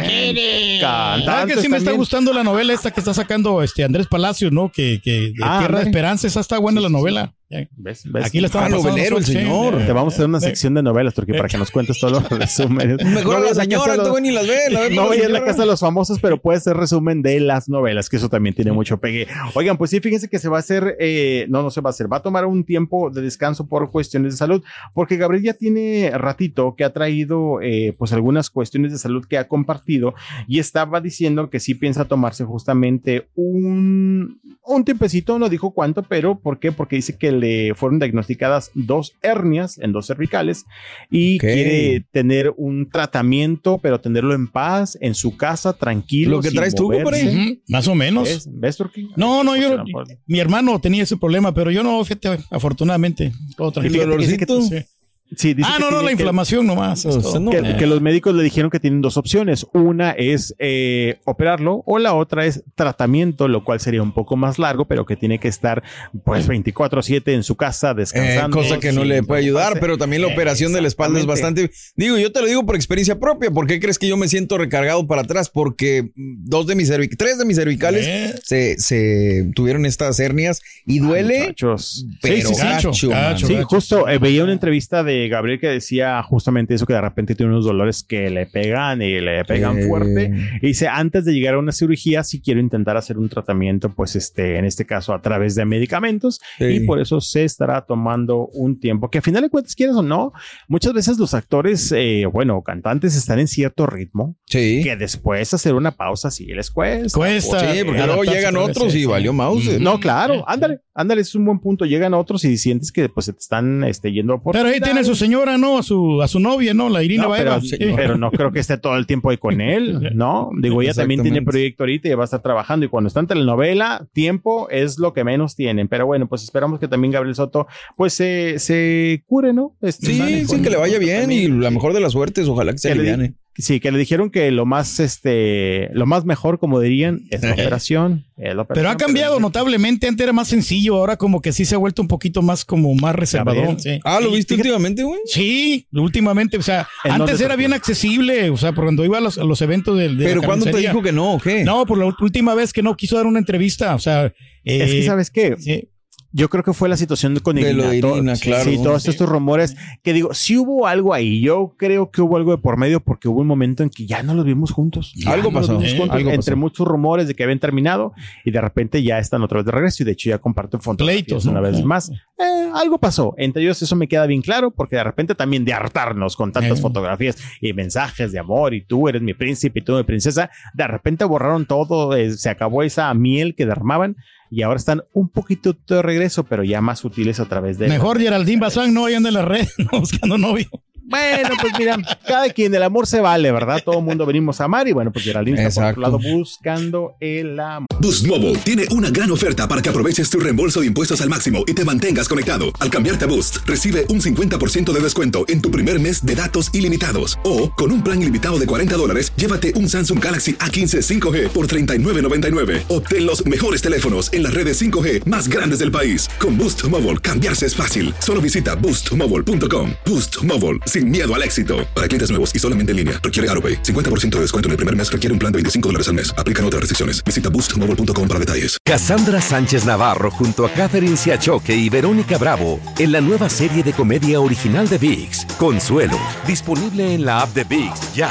también. 0.00 0.80
Ah, 0.84 1.16
Cantantes 1.16 1.56
que 1.56 1.62
sí 1.62 1.68
me 1.68 1.76
está 1.76 1.86
también. 1.90 1.98
gustando 1.98 2.32
la 2.32 2.42
novela 2.44 2.72
esta 2.72 2.90
que 2.90 3.00
está 3.00 3.12
sacando 3.14 3.62
este 3.62 3.84
Andrés 3.84 4.06
Palacios, 4.06 4.52
¿no? 4.52 4.70
Que, 4.72 5.00
que 5.02 5.32
de 5.32 5.34
Ah, 5.42 5.58
Tierra 5.60 5.78
de. 5.80 5.84
Esperanza, 5.86 6.26
esa 6.26 6.40
está 6.40 6.58
buena 6.58 6.80
la 6.80 6.88
novela. 6.88 7.34
¿Ves? 7.76 8.02
¿Ves? 8.04 8.26
Aquí 8.26 8.38
la 8.40 8.46
estamos 8.46 8.68
Ah, 8.68 8.70
pasando 8.70 8.90
novelero 8.90 9.18
el 9.18 9.24
señor. 9.24 9.78
Te 9.84 9.92
vamos 9.92 10.14
a 10.14 10.16
hacer 10.18 10.26
una 10.26 10.38
Eh, 10.38 10.42
sección 10.42 10.72
de 10.74 10.84
novelas, 10.84 11.14
Turquía, 11.14 11.36
para 11.36 11.48
que 11.48 11.58
nos 11.58 11.72
cuentes 11.72 11.98
todos 11.98 12.22
los 12.22 12.28
resúmenes. 12.30 12.98
Mejor 13.04 13.40
No 13.40 13.44
a 13.44 13.48
la 13.50 13.54
señora, 13.54 13.96
tú 13.96 14.02
los- 14.02 14.14
ven 14.14 14.26
y 14.26 14.30
las 14.30 14.46
ve. 14.46 14.56
La 14.70 14.80
ve 14.82 14.90
No 14.94 15.06
voy 15.06 15.18
a 15.20 15.28
la 15.28 15.44
casa 15.44 15.62
de 15.62 15.66
los 15.66 15.80
famosos, 15.80 16.20
pero 16.20 16.40
puede 16.40 16.60
ser 16.60 16.76
resumen 16.76 17.22
de 17.22 17.40
las 17.40 17.68
novelas, 17.68 18.08
que 18.08 18.18
eso 18.18 18.28
también 18.28 18.54
tiene 18.54 18.70
mucho 18.70 18.98
pegue. 19.00 19.26
Oigan, 19.54 19.76
pues 19.78 19.90
sí, 19.90 19.98
fíjense 19.98 20.28
que 20.28 20.38
se 20.38 20.48
va 20.48 20.58
a 20.58 20.60
hacer, 20.60 20.96
eh, 21.00 21.46
no, 21.48 21.64
no 21.64 21.70
se 21.72 21.80
va 21.80 21.88
a 21.88 21.90
hacer, 21.90 22.10
va 22.10 22.18
a 22.18 22.22
tomar 22.22 22.46
un 22.46 22.62
tiempo 22.64 23.10
de 23.10 23.20
descanso 23.20 23.66
por 23.66 23.90
cuestiones 23.90 24.34
de 24.34 24.38
salud, 24.38 24.62
porque 24.94 25.16
Gabriel 25.16 25.42
ya 25.42 25.54
tiene 25.54 26.12
ratito 26.14 26.76
que 26.78 26.84
ha 26.84 26.92
traído, 26.92 27.60
eh, 27.62 27.96
pues 27.98 28.12
algunas 28.12 28.48
cuestiones 28.48 28.69
de 28.70 28.98
salud 28.98 29.24
que 29.28 29.38
ha 29.38 29.48
compartido 29.48 30.14
y 30.48 30.58
estaba 30.58 31.00
diciendo 31.00 31.50
que 31.50 31.60
sí 31.60 31.74
piensa 31.74 32.04
tomarse 32.06 32.44
justamente 32.44 33.28
un, 33.34 34.40
un 34.64 34.84
tiempecito, 34.84 35.38
no 35.38 35.48
dijo 35.48 35.72
cuánto, 35.72 36.02
pero 36.02 36.38
¿por 36.38 36.58
qué? 36.58 36.72
Porque 36.72 36.96
dice 36.96 37.16
que 37.16 37.32
le 37.32 37.74
fueron 37.74 37.98
diagnosticadas 37.98 38.70
dos 38.74 39.14
hernias 39.22 39.78
en 39.78 39.92
dos 39.92 40.06
cervicales 40.06 40.64
y 41.10 41.38
quiere 41.38 42.04
tener 42.12 42.52
un 42.56 42.88
tratamiento, 42.90 43.78
pero 43.78 44.00
tenerlo 44.00 44.34
en 44.34 44.46
paz, 44.48 44.96
en 45.00 45.14
su 45.14 45.36
casa, 45.36 45.72
tranquilo. 45.72 46.36
Lo 46.36 46.42
que 46.42 46.50
traes 46.50 46.74
tú, 46.74 46.88
compadre. 46.88 47.28
Ujú, 47.28 47.58
Más 47.68 47.88
o 47.88 47.94
menos. 47.94 48.28
¿Ves, 48.28 48.48
¿Ves, 48.52 48.76
Turquía? 48.76 49.06
No, 49.16 49.42
no, 49.44 49.52
Pues, 49.52 49.62
yo, 49.62 49.84
mejor- 49.84 50.06
mi 50.26 50.38
hermano 50.38 50.80
tenía 50.80 51.02
ese 51.02 51.16
problema, 51.16 51.52
pero 51.54 51.70
yo 51.70 51.82
no, 51.82 52.02
fíjate, 52.04 52.38
afortunadamente, 52.50 53.32
todo 53.56 53.70
Y 53.70 53.72
tranquilo. 53.72 54.18
fíjate 54.18 54.90
Sí. 55.36 55.54
Dice 55.54 55.68
Ah, 55.72 55.78
no, 55.78 55.90
no, 55.90 56.00
la 56.02 56.08
que- 56.08 56.12
inflamación 56.14 56.66
nomás. 56.66 57.04
no. 57.06 57.50
Que, 57.50 57.58
Eh. 57.58 57.76
que 57.78 57.86
los 57.86 58.00
médicos 58.00 58.34
le 58.34 58.42
dijeron 58.42 58.70
que 58.70 58.80
tienen 58.80 59.00
dos 59.00 59.16
opciones. 59.16 59.66
Una 59.72 60.10
es 60.10 60.54
eh, 60.58 61.18
operarlo 61.24 61.82
o 61.86 61.98
la 61.98 62.14
otra 62.14 62.46
es 62.46 62.64
tratamiento, 62.74 63.46
lo 63.48 63.64
cual 63.64 63.80
sería 63.80 64.02
un 64.02 64.12
poco 64.12 64.36
más 64.36 64.58
largo, 64.58 64.86
pero 64.86 65.06
que 65.06 65.16
tiene 65.16 65.38
que 65.38 65.48
estar 65.48 65.82
pues 66.24 66.46
24/7 66.48 67.32
en 67.34 67.42
su 67.44 67.56
casa 67.56 67.92
Eh, 67.92 67.94
descansando. 67.96 68.56
cosa 68.56 68.78
que 68.80 68.92
no 68.92 69.04
le 69.04 69.22
puede 69.22 69.42
ayudar, 69.42 69.78
pero 69.80 69.96
también 69.98 70.22
la 70.22 70.28
operación 70.28 70.72
de 70.72 70.80
la 70.80 70.88
espalda 70.88 71.18
es 71.20 71.26
bastante. 71.26 71.70
Digo, 71.96 72.18
yo 72.18 72.32
te 72.32 72.40
lo 72.40 72.46
digo 72.46 72.66
por 72.66 72.74
experiencia 72.76 73.18
propia. 73.18 73.50
¿Por 73.50 73.66
qué 73.66 73.78
crees 73.80 73.98
que 73.98 74.08
yo 74.08 74.16
me 74.16 74.28
siento 74.28 74.58
recargado 74.58 75.06
para 75.06 75.22
atrás? 75.22 75.48
Porque 75.50 76.10
dos 76.16 76.66
de 76.66 76.74
mis 76.74 76.90
cervic- 76.90 77.16
tres 77.16 77.38
de 77.38 77.44
mis 77.44 77.56
cervicales 77.56 78.06
Eh. 78.06 78.34
se, 78.42 78.78
se 78.78 79.50
tuvieron 79.54 79.86
estas 79.86 80.18
hernias 80.18 80.60
y 80.86 80.98
duele, 80.98 81.38
Muchachos. 81.40 82.06
pero 82.20 82.48
Sí, 82.50 82.56
gacho, 82.56 82.90
gacho. 83.08 83.46
Sí, 83.46 83.56
justo 83.64 84.08
eh, 84.08 84.18
veía 84.18 84.42
una 84.44 84.52
entrevista 84.52 85.02
de 85.04 85.19
Gabriel 85.28 85.60
que 85.60 85.68
decía 85.68 86.22
justamente 86.22 86.74
eso, 86.74 86.86
que 86.86 86.92
de 86.94 87.00
repente 87.00 87.34
tiene 87.34 87.52
unos 87.52 87.64
dolores 87.64 88.02
que 88.02 88.30
le 88.30 88.46
pegan 88.46 89.02
y 89.02 89.20
le 89.20 89.44
pegan 89.44 89.78
Eh. 89.78 89.82
fuerte. 89.88 90.32
Y 90.62 90.66
dice, 90.68 90.88
antes 90.88 91.24
de 91.24 91.32
llegar 91.32 91.54
a 91.54 91.58
una 91.58 91.72
cirugía, 91.72 92.22
sí 92.24 92.40
quiero 92.40 92.60
intentar 92.60 92.96
hacer 92.96 93.18
un 93.18 93.28
tratamiento, 93.28 93.94
pues 93.94 94.16
este, 94.16 94.56
en 94.58 94.64
este 94.64 94.86
caso 94.86 95.12
a 95.14 95.20
través 95.22 95.54
de 95.54 95.64
medicamentos. 95.64 96.40
Sí. 96.58 96.64
Y 96.64 96.80
por 96.86 97.00
eso 97.00 97.20
se 97.20 97.44
estará 97.44 97.82
tomando 97.86 98.46
un 98.52 98.78
tiempo, 98.80 99.10
que 99.10 99.18
a 99.18 99.22
final 99.22 99.42
de 99.42 99.50
cuentas, 99.50 99.74
quieras 99.74 99.96
o 99.96 100.02
no, 100.02 100.32
muchas 100.68 100.92
veces 100.92 101.18
los 101.18 101.34
actores, 101.34 101.92
eh, 101.96 102.24
bueno, 102.32 102.62
cantantes 102.62 103.16
están 103.16 103.38
en 103.38 103.48
cierto 103.48 103.86
ritmo, 103.86 104.36
Sí. 104.46 104.80
que 104.82 104.96
después 104.96 105.52
hacer 105.54 105.74
una 105.74 105.92
pausa 105.92 106.30
sí 106.30 106.46
les 106.46 106.70
cuesta. 106.70 107.18
Cuesta. 107.18 107.60
Sí, 107.72 107.82
porque 107.84 108.04
luego 108.06 108.24
llegan 108.24 108.56
otros 108.56 108.94
y 108.94 109.04
valió 109.04 109.32
mouse. 109.32 109.78
No, 109.80 109.98
claro, 110.00 110.44
ándale, 110.48 110.78
ándale, 111.00 111.22
es 111.22 111.34
un 111.34 111.44
buen 111.44 111.58
punto. 111.58 111.84
Llegan 111.84 112.14
otros 112.14 112.44
y 112.44 112.56
sientes 112.56 112.92
que 112.92 113.08
pues 113.08 113.26
se 113.26 113.32
te 113.32 113.38
están 113.40 113.84
este, 113.84 114.12
yendo 114.12 114.40
por. 114.42 114.52
Pero 114.54 114.68
ahí 114.68 114.80
tiene 114.80 115.00
a 115.00 115.04
su 115.04 115.14
señora, 115.14 115.58
¿no? 115.58 115.78
A 115.78 115.82
su, 115.82 116.22
a 116.22 116.28
su 116.28 116.38
novia, 116.40 116.74
¿no? 116.74 116.88
La 116.88 117.02
Irina 117.02 117.24
No, 117.24 117.30
pero, 117.32 117.50
Baeva. 117.50 117.60
Sí. 117.62 117.76
pero 117.96 118.16
no 118.16 118.30
creo 118.30 118.52
que 118.52 118.60
esté 118.60 118.78
todo 118.78 118.96
el 118.96 119.06
tiempo 119.06 119.30
ahí 119.30 119.36
con 119.38 119.60
él, 119.60 120.10
¿no? 120.14 120.50
Digo, 120.60 120.82
ella 120.82 120.94
también 120.94 121.22
tiene 121.22 121.42
proyecto 121.42 121.82
ahorita 121.84 122.08
y 122.08 122.14
va 122.14 122.22
a 122.22 122.26
estar 122.26 122.42
trabajando. 122.42 122.86
Y 122.86 122.88
cuando 122.88 123.08
está 123.08 123.20
en 123.20 123.26
telenovela, 123.26 124.06
tiempo 124.12 124.68
es 124.70 124.98
lo 124.98 125.12
que 125.12 125.24
menos 125.24 125.56
tienen. 125.56 125.88
Pero 125.88 126.06
bueno, 126.06 126.28
pues 126.28 126.42
esperamos 126.42 126.78
que 126.80 126.88
también 126.88 127.12
Gabriel 127.12 127.34
Soto, 127.34 127.66
pues 127.96 128.12
se, 128.14 128.58
se 128.58 129.22
cure, 129.26 129.52
¿no? 129.52 129.76
Este, 129.80 130.06
Sí, 130.06 130.40
sí, 130.40 130.46
con- 130.46 130.62
que 130.62 130.70
le 130.70 130.76
vaya 130.76 130.98
bien 130.98 131.30
y 131.32 131.48
la 131.48 131.70
mejor 131.70 131.92
de 131.92 132.00
las 132.00 132.12
suertes, 132.12 132.46
ojalá 132.48 132.72
que 132.72 132.78
se 132.78 132.92
aliviane. 132.92 133.34
Sí, 133.56 133.80
que 133.80 133.90
le 133.90 133.98
dijeron 133.98 134.30
que 134.30 134.50
lo 134.52 134.64
más, 134.64 135.00
este, 135.00 135.90
lo 135.92 136.06
más 136.06 136.24
mejor, 136.24 136.58
como 136.58 136.80
dirían, 136.80 137.22
es 137.30 137.42
la 137.42 137.52
operación. 137.52 138.24
es 138.36 138.54
la 138.54 138.64
Pero 138.64 138.88
ha 138.88 138.96
cambiado 138.96 139.40
notablemente. 139.40 140.06
Antes 140.06 140.24
era 140.24 140.32
más 140.32 140.48
sencillo, 140.48 140.96
ahora 140.96 141.16
como 141.16 141.42
que 141.42 141.52
sí 141.52 141.64
se 141.64 141.74
ha 141.74 141.78
vuelto 141.78 142.00
un 142.00 142.08
poquito 142.08 142.42
más 142.42 142.64
como 142.64 142.94
más 142.94 143.14
reservador. 143.14 143.80
Sí. 143.80 144.00
Ah, 144.04 144.20
¿lo 144.20 144.30
viste 144.30 144.54
últimamente, 144.54 145.02
güey? 145.02 145.20
Sí, 145.26 145.86
últimamente, 145.92 146.56
o 146.56 146.62
sea, 146.62 146.88
¿En 147.04 147.12
antes 147.12 147.40
era 147.40 147.56
bien 147.56 147.72
accesible, 147.72 148.50
o 148.50 148.56
sea, 148.56 148.72
por 148.72 148.84
cuando 148.90 149.04
iba 149.04 149.18
a 149.18 149.20
los, 149.20 149.38
a 149.38 149.44
los 149.44 149.60
eventos 149.62 149.96
del 149.96 150.16
de, 150.16 150.24
Pero 150.24 150.42
¿cuándo 150.42 150.66
te 150.66 150.76
dijo 150.78 151.00
que 151.02 151.12
no 151.12 151.34
o 151.34 151.38
qué? 151.38 151.62
No, 151.62 151.86
por 151.86 151.98
la 151.98 152.06
última 152.06 152.54
vez 152.54 152.72
que 152.72 152.82
no 152.82 152.96
quiso 152.96 153.16
dar 153.16 153.26
una 153.26 153.38
entrevista, 153.38 153.94
o 153.94 154.00
sea, 154.00 154.26
eh, 154.26 154.32
Es 154.64 154.90
que, 154.90 155.02
¿sabes 155.04 155.30
qué? 155.30 155.56
sí. 155.58 155.89
Yo 156.32 156.48
creo 156.48 156.62
que 156.62 156.72
fue 156.72 156.88
la 156.88 156.96
situación 156.96 157.36
con 157.40 157.56
De 157.56 157.72
lo 157.74 157.82
de 157.88 157.96
Irina. 157.98 158.08
To- 158.08 158.16
Irina, 158.16 158.36
sí, 158.36 158.44
claro. 158.48 158.64
Sí, 158.70 158.76
todos 158.82 159.02
Sí. 159.02 159.10
estos 159.10 159.28
rumores 159.28 159.76
que 160.02 160.12
digo, 160.12 160.32
sí 160.32 160.56
hubo 160.56 160.86
algo 160.86 161.12
ahí. 161.12 161.40
Yo 161.40 161.74
creo 161.76 162.10
que 162.12 162.22
hubo 162.22 162.36
algo 162.36 162.52
de 162.52 162.58
por 162.58 162.76
medio 162.76 163.00
porque 163.00 163.26
hubo 163.28 163.40
un 163.40 163.48
momento 163.48 163.82
en 163.82 163.90
que 163.90 164.06
ya 164.06 164.22
no 164.22 164.34
los 164.34 164.44
vimos 164.44 164.70
juntos. 164.70 165.12
Ya 165.16 165.32
Algo 165.32 165.50
pasó, 165.52 165.72
vimos 165.76 165.92
¿eh? 165.92 165.98
juntos, 165.98 166.16
Algo 166.16 166.30
entre 166.30 166.52
pasó. 166.52 166.56
muchos 166.60 166.86
rumores 166.86 167.26
de 167.26 167.34
que 167.34 167.42
habían 167.42 167.58
terminado 167.58 168.12
y 168.44 168.52
de 168.52 168.60
repente 168.60 169.02
ya 169.02 169.18
están 169.18 169.42
otra 169.42 169.58
vez 169.58 169.66
de 169.66 169.72
regreso 169.72 170.02
y 170.02 170.06
de 170.06 170.12
hecho 170.12 170.30
ya 170.30 170.38
comparten 170.38 170.80
fotografías 170.80 171.24
Pleitos, 171.24 171.44
¿no? 171.46 171.50
una 171.52 171.60
vez 171.60 171.84
más. 171.84 172.10
Eh, 172.10 172.70
algo 172.74 172.98
pasó. 172.98 173.34
Entre 173.36 173.62
ellos 173.62 173.82
eso 173.82 173.96
me 173.96 174.06
queda 174.06 174.26
bien 174.26 174.42
claro 174.42 174.70
porque 174.70 174.96
de 174.96 175.04
repente 175.04 175.34
también 175.34 175.64
de 175.64 175.72
hartarnos 175.72 176.36
con 176.36 176.52
tantas 176.52 176.78
Eh. 176.78 176.82
fotografías 176.82 177.38
y 177.60 177.72
mensajes 177.72 178.30
de 178.30 178.38
amor 178.38 178.72
y 178.74 178.84
tú 178.84 179.08
eres 179.08 179.20
mi 179.22 179.34
príncipe 179.34 179.80
y 179.80 179.82
tú 179.82 179.94
mi 179.96 180.04
princesa, 180.04 180.48
de 180.74 180.86
repente 180.86 181.24
borraron 181.24 181.66
todo, 181.66 182.14
eh, 182.14 182.30
se 182.32 182.48
acabó 182.50 182.84
esa 182.84 183.12
miel 183.14 183.54
que 183.56 183.66
derramaban 183.66 184.14
y 184.50 184.62
ahora 184.62 184.78
están 184.78 185.04
un 185.12 185.28
poquito 185.28 185.76
de 185.88 186.02
regreso, 186.02 186.44
pero 186.44 186.64
ya 186.64 186.80
más 186.80 186.98
sutiles 186.98 187.38
a 187.38 187.46
través 187.46 187.78
de... 187.78 187.88
Mejor 187.88 188.18
Geraldine 188.18 188.60
Bazán 188.60 188.92
no 188.92 189.06
anda 189.06 189.28
en 189.28 189.34
la 189.34 189.44
red 189.44 189.68
buscando 189.92 190.36
novio. 190.36 190.68
Bueno, 191.10 191.50
pues 191.60 191.72
mira, 191.76 191.98
cada 192.24 192.48
quien 192.50 192.72
el 192.72 192.82
amor 192.84 193.06
se 193.06 193.20
vale, 193.20 193.50
¿verdad? 193.50 193.82
Todo 193.84 193.98
el 193.98 194.04
mundo 194.04 194.24
venimos 194.26 194.60
a 194.60 194.64
amar 194.64 194.86
y 194.86 194.92
bueno, 194.92 195.10
pues 195.10 195.24
Geraldine 195.24 195.66
está 195.66 195.80
por 195.80 195.90
otro 195.90 196.02
lado 196.02 196.18
buscando 196.18 197.16
el 197.18 197.58
amor. 197.58 197.88
Boost 198.00 198.26
Mobile 198.26 198.56
tiene 198.58 198.84
una 198.92 199.10
gran 199.10 199.30
oferta 199.32 199.66
para 199.66 199.82
que 199.82 199.88
aproveches 199.88 200.30
tu 200.30 200.38
reembolso 200.38 200.80
de 200.80 200.86
impuestos 200.86 201.20
al 201.20 201.28
máximo 201.28 201.64
y 201.66 201.74
te 201.74 201.84
mantengas 201.84 202.28
conectado. 202.28 202.66
Al 202.78 202.90
cambiarte 202.90 203.24
a 203.24 203.28
Boost, 203.28 203.58
recibe 203.66 204.06
un 204.08 204.20
50% 204.20 204.92
de 204.92 205.00
descuento 205.00 205.44
en 205.48 205.60
tu 205.60 205.70
primer 205.70 206.00
mes 206.00 206.24
de 206.24 206.34
datos 206.34 206.70
ilimitados. 206.72 207.38
O, 207.44 207.70
con 207.72 207.90
un 207.90 208.02
plan 208.02 208.22
ilimitado 208.22 208.58
de 208.58 208.66
40 208.66 208.96
dólares, 208.96 209.32
llévate 209.36 209.74
un 209.74 209.88
Samsung 209.88 210.22
Galaxy 210.22 210.54
A15 210.54 211.20
5G 211.20 211.48
por 211.48 211.66
$39.99. 211.66 212.84
Obtén 212.88 213.26
los 213.26 213.44
mejores 213.44 213.82
teléfonos 213.82 214.32
en 214.32 214.44
las 214.44 214.54
redes 214.54 214.80
5G 214.80 215.26
más 215.26 215.48
grandes 215.48 215.80
del 215.80 215.90
país. 215.90 216.28
Con 216.38 216.56
Boost 216.56 216.84
Mobile, 216.84 217.18
cambiarse 217.18 217.66
es 217.66 217.74
fácil. 217.74 218.14
Solo 218.20 218.40
visita 218.40 218.76
boostmobile.com. 218.76 219.90
Boost 220.06 220.42
Mobile, 220.44 220.78
sin 221.00 221.10
miedo 221.10 221.34
al 221.34 221.42
éxito. 221.42 221.86
Para 221.94 222.08
clientes 222.08 222.30
nuevos 222.30 222.50
y 222.54 222.58
solamente 222.58 222.92
en 222.92 222.96
línea, 222.96 223.20
requiere 223.22 223.48
AroPay. 223.50 223.82
50% 223.82 224.36
de 224.36 224.40
descuento 224.40 224.68
en 224.68 224.72
el 224.72 224.76
primer 224.76 224.96
mes 224.96 225.10
requiere 225.10 225.32
un 225.32 225.38
plan 225.38 225.52
de 225.52 225.58
25 225.58 225.88
dólares 225.88 226.08
al 226.08 226.14
mes. 226.14 226.32
Aplican 226.38 226.64
otras 226.64 226.80
restricciones. 226.80 227.22
Visita 227.24 227.50
boostmobile.com 227.50 228.28
para 228.28 228.40
detalles. 228.40 228.78
Cassandra 228.84 229.40
Sánchez 229.40 229.84
Navarro 229.84 230.30
junto 230.30 230.64
a 230.66 230.70
Catherine 230.70 231.16
Siachoque 231.16 231.74
y 231.74 231.88
Verónica 231.88 232.38
Bravo 232.38 232.80
en 232.98 233.12
la 233.12 233.20
nueva 233.20 233.48
serie 233.48 233.82
de 233.82 233.92
comedia 233.92 234.40
original 234.40 234.88
de 234.88 234.98
VIX, 234.98 235.46
Consuelo, 235.58 236.18
disponible 236.46 237.14
en 237.14 237.24
la 237.24 237.42
app 237.42 237.54
de 237.54 237.64
VIX 237.64 238.14
ya. 238.14 238.30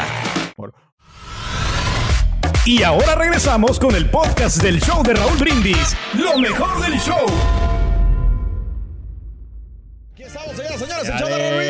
Y 2.65 2.83
ahora 2.83 3.15
regresamos 3.15 3.79
con 3.79 3.95
el 3.95 4.09
podcast 4.09 4.61
del 4.61 4.79
show 4.79 5.01
de 5.01 5.13
Raúl 5.13 5.37
Brindis. 5.37 5.95
Lo 6.13 6.37
mejor 6.37 6.79
del 6.81 6.99
show. 6.99 7.25
Aquí 10.13 10.23
estamos, 10.23 10.55
señoras, 10.55 10.79
señores, 10.79 11.09
el 11.09 11.17
show 11.17 11.29
de 11.29 11.37
Raúl 11.37 11.57
Brindis. 11.57 11.68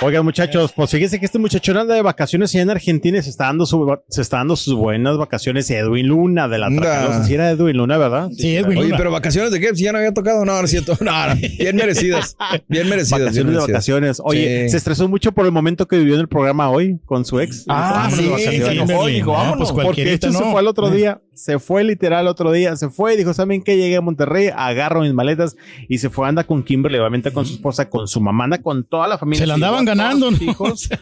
Oigan, 0.00 0.24
muchachos, 0.24 0.72
pues 0.76 0.90
fíjense 0.92 1.18
que 1.18 1.26
este 1.26 1.40
muchachón 1.40 1.76
anda 1.76 1.92
de 1.96 2.02
vacaciones 2.02 2.54
allá 2.54 2.62
en 2.62 2.70
Argentina 2.70 3.18
y 3.18 3.22
se 3.22 3.30
está 3.30 3.46
dando, 3.46 3.66
su- 3.66 3.98
se 4.08 4.22
está 4.22 4.36
dando 4.36 4.54
sus 4.54 4.74
buenas 4.74 5.16
vacaciones. 5.18 5.68
Edwin 5.72 6.06
Luna 6.06 6.46
de 6.46 6.58
la 6.58 6.66
Anda. 6.66 6.82
Tracalosa. 6.82 7.24
Sí, 7.24 7.34
era 7.34 7.50
Edwin 7.50 7.76
Luna, 7.76 7.98
¿verdad? 7.98 8.28
Sí, 8.36 8.54
Edwin 8.56 8.78
Oye, 8.78 8.86
Luna. 8.86 8.96
pero 8.96 9.10
vacaciones 9.10 9.50
de 9.50 9.58
qué? 9.58 9.74
Si 9.74 9.82
ya 9.82 9.90
no 9.90 9.98
había 9.98 10.14
tocado, 10.14 10.44
no, 10.44 10.62
no 10.62 10.68
cierto. 10.68 10.96
No, 11.00 11.26
no, 11.26 11.34
bien 11.34 11.74
merecidas. 11.74 12.36
Bien 12.68 12.88
merecidas. 12.88 13.18
bien 13.18 13.24
Vacaciones 13.24 13.52
de 13.54 13.58
vacaciones. 13.72 14.20
Oye, 14.22 14.64
Sí. 14.64 14.68
se 14.70 14.76
estresó 14.76 15.08
mucho 15.08 15.32
por 15.32 15.46
el 15.46 15.52
momento 15.52 15.88
que 15.88 15.98
vivió 15.98 16.14
en 16.14 16.20
el 16.20 16.28
programa 16.28 16.70
hoy 16.70 17.00
con 17.04 17.24
su 17.24 17.40
ex. 17.40 17.64
Ah, 17.68 18.08
sí, 18.14 18.30
se 18.38 18.72
enojó, 18.72 19.06
dijo, 19.08 19.32
no, 19.32 19.38
vámonos. 19.38 19.72
pues 19.72 19.84
Porque 19.84 20.02
de 20.04 20.10
cualquierita 20.12 20.26
hecho 20.28 20.38
se 20.38 20.44
no. 20.44 20.50
fue 20.52 20.60
al 20.60 20.68
otro 20.68 20.90
día, 20.90 21.20
se 21.38 21.60
fue 21.60 21.84
literal 21.84 22.26
otro 22.26 22.50
día, 22.50 22.74
se 22.74 22.90
fue 22.90 23.14
y 23.14 23.16
dijo, 23.16 23.32
¿saben 23.32 23.62
qué? 23.62 23.76
Llegué 23.76 23.96
a 23.96 24.00
Monterrey, 24.00 24.50
agarro 24.54 25.02
mis 25.02 25.14
maletas 25.14 25.56
y 25.88 25.98
se 25.98 26.10
fue, 26.10 26.28
anda 26.28 26.42
con 26.42 26.64
Kimberly, 26.64 26.98
obviamente 26.98 27.30
con 27.30 27.46
su 27.46 27.54
esposa, 27.54 27.88
con 27.88 28.08
su 28.08 28.20
mamá, 28.20 28.44
anda 28.44 28.58
con 28.58 28.82
toda 28.82 29.06
la 29.06 29.18
familia. 29.18 29.44
Se 29.44 29.46
la 29.46 29.54
andaban 29.54 29.84
ganando, 29.84 30.30
¿no? 30.30 30.36
hijos. 30.40 30.88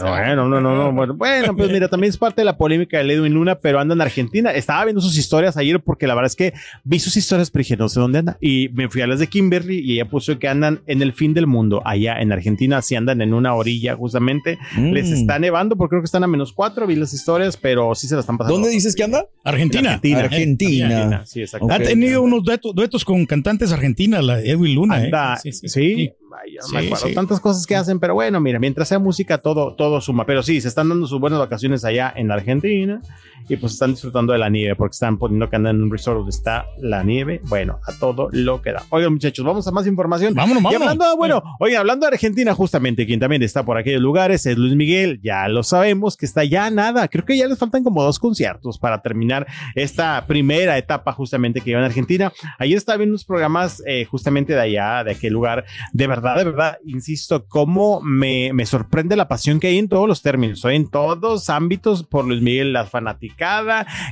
Bueno, 0.00 0.48
no, 0.48 0.60
no, 0.60 0.76
no. 0.76 0.92
Bueno, 0.92 1.14
bueno, 1.14 1.56
pues 1.56 1.70
mira, 1.70 1.88
también 1.88 2.10
es 2.10 2.16
parte 2.16 2.40
de 2.40 2.44
la 2.44 2.56
polémica 2.56 2.98
de 2.98 3.12
Edwin 3.12 3.34
Luna, 3.34 3.56
pero 3.56 3.80
anda 3.80 3.94
en 3.94 4.00
Argentina. 4.00 4.50
Estaba 4.50 4.84
viendo 4.84 5.00
sus 5.00 5.16
historias 5.16 5.56
ayer 5.56 5.80
porque 5.80 6.06
la 6.06 6.14
verdad 6.14 6.26
es 6.26 6.36
que 6.36 6.52
vi 6.84 6.98
sus 6.98 7.16
historias, 7.16 7.50
pero 7.50 7.60
dije, 7.60 7.76
no 7.76 7.88
sé 7.88 8.00
dónde 8.00 8.18
anda. 8.18 8.38
Y 8.40 8.68
me 8.72 8.88
fui 8.88 9.00
a 9.02 9.06
las 9.06 9.18
de 9.18 9.28
Kimberly 9.28 9.78
y 9.78 9.94
ella 9.94 10.08
puso 10.08 10.38
que 10.38 10.48
andan 10.48 10.80
en 10.86 11.02
el 11.02 11.12
fin 11.12 11.34
del 11.34 11.46
mundo, 11.46 11.82
allá 11.84 12.20
en 12.20 12.32
Argentina. 12.32 12.82
Si 12.82 12.94
andan 12.94 13.22
en 13.22 13.34
una 13.34 13.54
orilla, 13.54 13.96
justamente. 13.96 14.58
Mm. 14.76 14.92
Les 14.92 15.10
está 15.10 15.38
nevando, 15.38 15.76
porque 15.76 15.90
creo 15.90 16.02
que 16.02 16.06
están 16.06 16.24
a 16.24 16.26
menos 16.26 16.52
cuatro. 16.52 16.86
Vi 16.86 16.96
las 16.96 17.12
historias, 17.12 17.56
pero 17.56 17.94
sí 17.94 18.08
se 18.08 18.14
las 18.14 18.22
están 18.22 18.38
pasando. 18.38 18.54
¿Dónde 18.54 18.70
dices 18.70 18.94
que 18.94 19.04
anda? 19.04 19.26
Argentina. 19.44 19.69
Argentina. 19.78 20.20
Argentina. 20.20 21.26
Sí. 21.26 21.44
Ha 21.70 21.78
tenido 21.78 22.22
unos 22.22 22.42
duetos, 22.42 22.74
duetos 22.74 23.04
con 23.04 23.26
cantantes 23.26 23.72
argentinas, 23.72 24.24
la 24.24 24.40
Edwin 24.40 24.74
Luna. 24.74 25.04
¿eh? 25.04 25.10
Sí, 25.42 26.10
no 26.10 26.68
me 26.74 26.80
Sí, 26.80 26.86
acuerdo 26.86 27.06
sí. 27.08 27.14
tantas 27.14 27.40
cosas 27.40 27.66
que 27.66 27.76
hacen, 27.76 27.98
pero 28.00 28.14
bueno, 28.14 28.40
mira, 28.40 28.58
mientras 28.58 28.88
sea 28.88 28.98
música, 28.98 29.38
todo, 29.38 29.74
todo 29.74 30.00
suma. 30.00 30.26
Pero 30.26 30.42
sí, 30.42 30.60
se 30.60 30.68
están 30.68 30.88
dando 30.88 31.06
sus 31.06 31.20
buenas 31.20 31.38
vacaciones 31.38 31.84
allá 31.84 32.12
en 32.16 32.30
Argentina 32.30 33.00
y 33.48 33.56
pues 33.56 33.72
están 33.72 33.92
disfrutando 33.92 34.32
de 34.32 34.38
la 34.38 34.48
nieve 34.48 34.76
porque 34.76 34.92
están 34.92 35.18
poniendo 35.18 35.48
que 35.48 35.56
andan 35.56 35.76
en 35.76 35.82
un 35.82 35.90
resort 35.90 36.18
donde 36.18 36.30
está 36.30 36.66
la 36.78 37.02
nieve. 37.02 37.40
Bueno, 37.48 37.78
a 37.86 37.92
todo 37.98 38.28
lo 38.32 38.62
que 38.62 38.72
da. 38.72 38.82
Oigan, 38.90 39.12
muchachos, 39.12 39.44
vamos 39.44 39.66
a 39.66 39.70
más 39.70 39.86
información. 39.86 40.34
Vámonos, 40.34 40.60
Y 40.60 40.64
vámonos. 40.64 40.88
hablando, 40.88 41.16
bueno, 41.16 41.42
oye, 41.58 41.76
hablando 41.76 42.06
de 42.06 42.14
Argentina, 42.14 42.54
justamente, 42.54 43.06
quien 43.06 43.20
también 43.20 43.42
está 43.42 43.64
por 43.64 43.76
aquellos 43.76 44.00
lugares 44.02 44.46
es 44.46 44.56
Luis 44.56 44.74
Miguel. 44.76 45.20
Ya 45.22 45.48
lo 45.48 45.62
sabemos 45.62 46.16
que 46.16 46.26
está 46.26 46.44
ya 46.44 46.70
nada. 46.70 47.08
Creo 47.08 47.24
que 47.24 47.36
ya 47.36 47.46
les 47.46 47.58
faltan 47.58 47.82
como 47.84 48.02
dos 48.02 48.18
conciertos 48.18 48.78
para 48.78 49.02
terminar 49.02 49.46
esta 49.74 50.24
primera 50.26 50.78
etapa 50.78 51.12
justamente 51.12 51.60
que 51.60 51.70
iba 51.70 51.78
en 51.80 51.86
Argentina. 51.86 52.32
Ayer 52.58 52.76
estaba 52.76 52.98
viendo 52.98 53.12
unos 53.12 53.24
programas 53.24 53.82
eh, 53.86 54.04
justamente 54.04 54.52
de 54.52 54.60
allá, 54.60 55.04
de 55.04 55.12
aquel 55.12 55.32
lugar. 55.32 55.64
De 55.92 56.06
verdad, 56.06 56.36
de 56.36 56.44
verdad, 56.44 56.78
insisto, 56.86 57.46
cómo 57.46 58.00
me, 58.02 58.52
me 58.52 58.66
sorprende 58.66 59.16
la 59.16 59.28
pasión 59.28 59.60
que 59.60 59.68
hay 59.68 59.78
en 59.78 59.88
todos 59.88 60.06
los 60.08 60.22
términos, 60.22 60.64
¿eh? 60.64 60.74
en 60.74 60.88
todos 60.88 61.50
ámbitos 61.50 62.04
por 62.04 62.26
Luis 62.26 62.42
Miguel, 62.42 62.72
la 62.72 62.86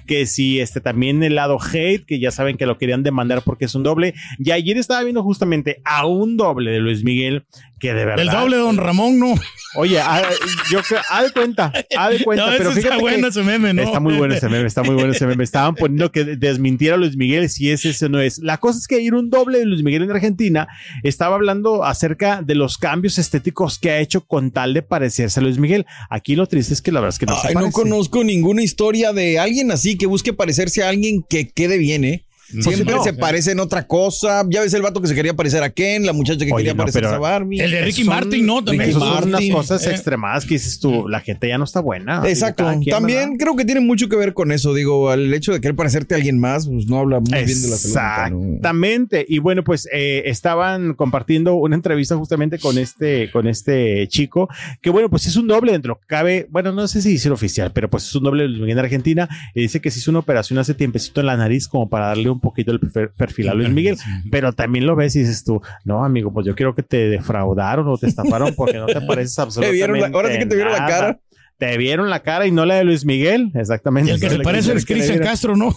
que 0.06 0.26
si 0.26 0.60
este 0.60 0.80
también 0.80 1.22
el 1.22 1.34
lado 1.34 1.58
hate, 1.60 2.04
que 2.04 2.18
ya 2.18 2.30
saben 2.30 2.56
que 2.56 2.66
lo 2.66 2.78
querían 2.78 3.02
demandar 3.02 3.42
porque 3.42 3.66
es 3.66 3.74
un 3.74 3.82
doble. 3.82 4.14
Y 4.38 4.50
ayer 4.50 4.76
estaba 4.76 5.02
viendo 5.02 5.22
justamente 5.22 5.80
a 5.84 6.06
un 6.06 6.36
doble 6.36 6.70
de 6.70 6.80
Luis 6.80 7.04
Miguel, 7.04 7.44
que 7.78 7.94
de 7.94 8.04
verdad. 8.04 8.20
El 8.20 8.30
doble 8.30 8.56
de 8.56 8.62
Don 8.62 8.76
Ramón, 8.76 9.18
no. 9.18 9.34
Oye, 9.76 10.00
ah, 10.00 10.22
yo 10.70 10.80
creo, 10.82 11.00
haz 11.10 11.24
de 11.24 11.30
cuenta, 11.30 11.72
haz 11.96 12.10
de 12.10 12.24
cuenta, 12.24 12.46
No, 12.46 12.56
pero 12.56 12.70
fíjate 12.70 12.80
está 12.80 12.94
que 12.96 13.00
bueno 13.02 13.28
ese 13.28 13.42
meme, 13.42 13.74
¿no? 13.74 13.82
Está 13.82 14.00
muy 14.00 14.14
bueno 14.14 14.34
ese 14.34 14.48
meme, 14.48 14.66
está 14.66 14.82
muy 14.82 14.94
bueno 14.94 15.12
ese 15.12 15.26
meme. 15.26 15.44
Estaban 15.44 15.74
poniendo 15.74 16.10
que 16.10 16.24
desmintiera 16.24 16.94
a 16.94 16.98
Luis 16.98 17.16
Miguel 17.16 17.48
si 17.50 17.70
es 17.70 17.84
ese 17.84 18.06
o 18.06 18.08
no 18.08 18.18
es. 18.20 18.38
La 18.38 18.56
cosa 18.58 18.78
es 18.78 18.88
que 18.88 18.96
ayer 18.96 19.14
un 19.14 19.28
doble 19.30 19.58
de 19.58 19.66
Luis 19.66 19.82
Miguel 19.82 20.02
en 20.02 20.10
Argentina 20.10 20.68
estaba 21.02 21.34
hablando 21.36 21.84
acerca 21.84 22.42
de 22.42 22.54
los 22.54 22.78
cambios 22.78 23.18
estéticos 23.18 23.78
que 23.78 23.90
ha 23.90 23.98
hecho 24.00 24.22
con 24.22 24.50
tal 24.50 24.72
de 24.72 24.82
parecerse 24.82 25.40
a 25.40 25.42
Luis 25.42 25.58
Miguel. 25.58 25.84
Aquí 26.08 26.34
lo 26.34 26.46
triste 26.46 26.72
es 26.72 26.80
que 26.82 26.90
la 26.90 27.00
verdad 27.00 27.14
es 27.14 27.18
que 27.18 27.26
no 27.26 27.38
se 27.38 27.48
Ay, 27.48 27.54
no 27.54 27.60
parece. 27.60 27.72
conozco 27.82 28.24
ninguna 28.24 28.62
historia 28.62 29.12
de 29.12 29.38
alguien 29.38 29.70
así 29.70 29.98
que 29.98 30.06
busque 30.06 30.32
parecerse 30.32 30.82
a 30.82 30.88
alguien 30.88 31.22
que 31.28 31.50
quede 31.50 31.76
bien, 31.76 32.04
¿eh? 32.04 32.24
Siempre 32.48 32.94
no. 32.94 33.04
se 33.04 33.12
parece 33.12 33.52
en 33.52 33.60
otra 33.60 33.86
cosa. 33.86 34.44
Ya 34.48 34.62
ves 34.62 34.72
el 34.74 34.82
vato 34.82 35.00
que 35.00 35.08
se 35.08 35.14
quería 35.14 35.34
parecer 35.34 35.62
a 35.62 35.70
Ken, 35.70 36.06
la 36.06 36.12
muchacha 36.12 36.44
que 36.44 36.52
Oye, 36.52 36.64
quería 36.66 36.74
no, 36.74 36.90
pero- 36.92 37.08
a 37.10 37.18
Barbie. 37.18 37.60
El 37.60 37.70
de 37.70 37.82
Ricky 37.82 38.04
Son- 38.04 38.14
Martin, 38.14 38.46
¿no? 38.46 38.64
También. 38.64 38.98
Martin, 38.98 39.28
unas 39.28 39.48
cosas 39.50 39.86
eh. 39.86 39.90
extremas 39.90 40.44
que 40.44 40.54
dices 40.54 40.80
tú, 40.80 41.08
la 41.08 41.20
gente 41.20 41.48
ya 41.48 41.58
no 41.58 41.64
está 41.64 41.80
buena. 41.80 42.22
Exacto. 42.26 42.62
Digo, 42.62 42.70
cada 42.70 42.80
quien, 42.82 42.92
También 42.94 43.18
¿verdad? 43.30 43.36
creo 43.38 43.56
que 43.56 43.64
tiene 43.64 43.80
mucho 43.80 44.08
que 44.08 44.16
ver 44.16 44.34
con 44.34 44.52
eso. 44.52 44.72
Digo, 44.74 45.12
el 45.12 45.32
hecho 45.34 45.52
de 45.52 45.60
querer 45.60 45.76
parecerte 45.76 46.14
a 46.14 46.16
alguien 46.16 46.38
más, 46.38 46.66
pues 46.68 46.86
no 46.86 46.98
habla 46.98 47.20
muy 47.20 47.30
bien 47.44 47.62
de 47.62 47.68
la 47.68 47.76
salud. 47.76 48.54
Exactamente. 48.56 49.24
Y 49.28 49.38
bueno, 49.38 49.62
pues 49.64 49.88
eh, 49.92 50.22
estaban 50.26 50.94
compartiendo 50.94 51.54
una 51.54 51.74
entrevista 51.76 52.16
justamente 52.16 52.58
con 52.58 52.78
este, 52.78 53.30
con 53.30 53.46
este 53.46 54.06
chico, 54.08 54.48
que 54.80 54.90
bueno, 54.90 55.08
pues 55.10 55.26
es 55.26 55.36
un 55.36 55.46
doble 55.46 55.72
dentro. 55.72 55.78
de 55.78 55.88
lo 55.88 56.00
que 56.00 56.06
Cabe, 56.08 56.46
bueno, 56.50 56.72
no 56.72 56.88
sé 56.88 57.00
si 57.02 57.10
dice 57.10 57.30
oficial, 57.30 57.70
pero 57.72 57.88
pues 57.90 58.04
es 58.04 58.14
un 58.14 58.24
doble 58.24 58.44
en 58.44 58.78
Argentina. 58.78 59.28
Y 59.54 59.60
dice 59.62 59.80
que 59.80 59.90
se 59.90 59.98
hizo 60.00 60.10
una 60.10 60.20
operación 60.20 60.58
hace 60.58 60.74
tiempecito 60.74 61.20
en 61.20 61.26
la 61.26 61.36
nariz 61.36 61.68
como 61.68 61.88
para 61.88 62.06
darle 62.08 62.30
un 62.30 62.37
poquito 62.40 62.72
el 62.72 62.80
per- 62.80 63.12
perfil 63.12 63.48
a 63.48 63.54
Luis 63.54 63.70
Miguel. 63.70 63.96
Pero 64.30 64.52
también 64.52 64.86
lo 64.86 64.96
ves 64.96 65.16
y 65.16 65.20
dices 65.20 65.44
tú, 65.44 65.60
no, 65.84 66.04
amigo, 66.04 66.32
pues 66.32 66.46
yo 66.46 66.54
quiero 66.54 66.74
que 66.74 66.82
te 66.82 67.08
defraudaron 67.08 67.86
o 67.88 67.96
te 67.98 68.06
estafaron 68.06 68.54
porque 68.54 68.78
no 68.78 68.86
te 68.86 69.00
pareces 69.06 69.34
Te 69.36 69.42
absolutamente 69.42 69.74
vieron 69.76 70.00
la- 70.00 70.06
ahora 70.16 70.32
sí 70.32 70.38
que 70.38 70.46
te 70.46 70.54
vieron 70.56 70.72
la 70.72 70.86
cara. 70.86 71.20
Te 71.58 71.76
vieron 71.76 72.08
la 72.08 72.20
cara 72.22 72.46
y 72.46 72.52
no 72.52 72.64
la 72.64 72.76
de 72.76 72.84
Luis 72.84 73.04
Miguel, 73.04 73.50
exactamente. 73.54 74.12
Y 74.12 74.14
el 74.14 74.20
que 74.20 74.30
le 74.30 74.44
parece 74.44 74.72
es 74.74 74.86
Cristian. 74.86 75.18
Castro, 75.18 75.56
¿no? 75.56 75.74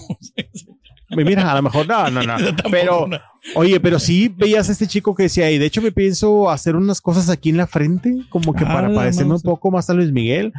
Mira, 1.09 1.51
a 1.51 1.55
lo 1.55 1.61
mejor 1.63 1.87
no, 1.87 2.09
no, 2.09 2.23
no. 2.23 2.35
Pero, 2.71 3.07
oye, 3.55 3.79
pero 3.81 3.99
sí 3.99 4.33
veías 4.33 4.69
a 4.69 4.71
este 4.71 4.87
chico 4.87 5.13
que 5.13 5.23
decía, 5.23 5.51
y 5.51 5.57
de 5.57 5.65
hecho 5.65 5.81
me 5.81 5.91
pienso 5.91 6.49
hacer 6.49 6.75
unas 6.77 7.01
cosas 7.01 7.29
aquí 7.29 7.49
en 7.49 7.57
la 7.57 7.67
frente, 7.67 8.15
como 8.29 8.53
que 8.53 8.63
Ah, 8.63 8.67
para 8.73 8.87
la 8.89 8.95
parecerme 8.95 9.33
un 9.33 9.41
poco 9.41 9.71
más 9.71 9.89
a 9.89 9.93
Luis 9.93 10.11
Miguel. 10.11 10.53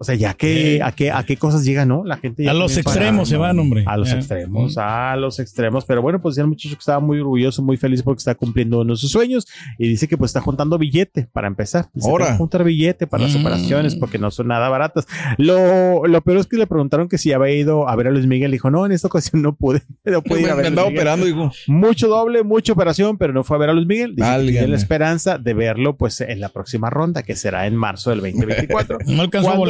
O 0.00 0.04
sea, 0.04 0.14
ya 0.14 0.34
que, 0.34 0.76
Eh. 0.76 0.82
a 0.82 0.92
qué, 0.92 1.10
a 1.10 1.24
qué 1.24 1.36
cosas 1.36 1.64
llega, 1.64 1.84
¿no? 1.84 2.04
La 2.04 2.16
gente 2.18 2.44
ya 2.44 2.52
A 2.52 2.54
los 2.54 2.72
para- 2.72 2.80
extremos 2.82 3.28
se 3.28 3.36
van, 3.36 3.58
hombre. 3.58 3.82
A 3.86 3.96
los 3.96 4.12
extremos, 4.12 4.78
a 4.78 5.16
los 5.16 5.38
extremos. 5.40 5.84
Pero 5.84 6.02
bueno, 6.02 6.20
pues 6.22 6.36
ya 6.36 6.42
el 6.42 6.48
muchacho 6.48 6.74
que 6.76 6.80
estaba 6.80 7.00
muy 7.00 7.18
orgulloso, 7.18 7.62
muy 7.62 7.76
feliz 7.76 8.02
porque 8.02 8.18
está 8.18 8.34
cumpliendo 8.34 8.80
uno 8.80 8.92
de 8.94 8.96
sus 8.96 9.10
sueños 9.10 9.46
y 9.76 9.88
dice 9.88 10.06
que 10.06 10.16
pues 10.16 10.30
está 10.30 10.40
juntando 10.40 10.78
billete 10.78 11.28
para 11.32 11.48
empezar. 11.48 11.86
Dice, 11.92 12.08
Ahora. 12.08 12.26
"Tengo 12.26 12.36
que 12.36 12.38
juntar 12.38 12.64
billete 12.64 13.06
para 13.08 13.24
las 13.24 13.34
Mm. 13.36 13.40
operaciones 13.40 13.96
porque 13.96 14.18
no 14.18 14.30
son 14.30 14.48
nada 14.48 14.68
baratas. 14.68 15.06
Lo, 15.36 16.06
lo 16.06 16.20
peor 16.22 16.38
es 16.38 16.46
que 16.46 16.56
le 16.56 16.66
preguntaron 16.66 17.08
que 17.08 17.18
si 17.18 17.32
había 17.32 17.52
ido 17.54 17.88
a 17.88 17.96
ver 17.96 18.06
a 18.08 18.10
Luis 18.10 18.26
Miguel. 18.26 18.50
Dijo, 18.52 18.70
no, 18.70 18.86
en 18.86 18.92
esta 18.92 19.08
ocasión 19.08 19.42
no 19.42 19.54
pude. 19.54 19.82
No 20.04 20.22
pude 20.22 20.40
ir 20.42 20.50
a 20.50 20.54
ver 20.54 20.62
me 20.62 20.68
andaba 20.68 20.88
Miguel". 20.88 21.00
operando, 21.00 21.26
digo. 21.26 21.52
Mucho 21.66 22.08
doble, 22.08 22.42
mucha 22.44 22.72
operación, 22.72 23.18
pero 23.18 23.32
no 23.32 23.44
fue 23.44 23.56
a 23.56 23.60
ver 23.60 23.70
a 23.70 23.72
Luis 23.72 23.86
Miguel. 23.86 24.10
Dice 24.16 24.22
que 24.22 24.30
Válgame. 24.30 24.50
tiene 24.52 24.68
la 24.68 24.76
esperanza 24.76 25.38
de 25.38 25.54
verlo 25.54 25.96
pues 25.96 26.20
en 26.20 26.40
la 26.40 26.48
próxima 26.50 26.88
ronda, 26.88 27.22
que 27.22 27.34
será 27.36 27.66
en 27.66 27.76
marzo 27.76 28.10
del 28.10 28.20
2024. 28.22 28.98
No 29.06 29.22
alcanzó 29.22 29.48
¿Cuándo? 29.48 29.64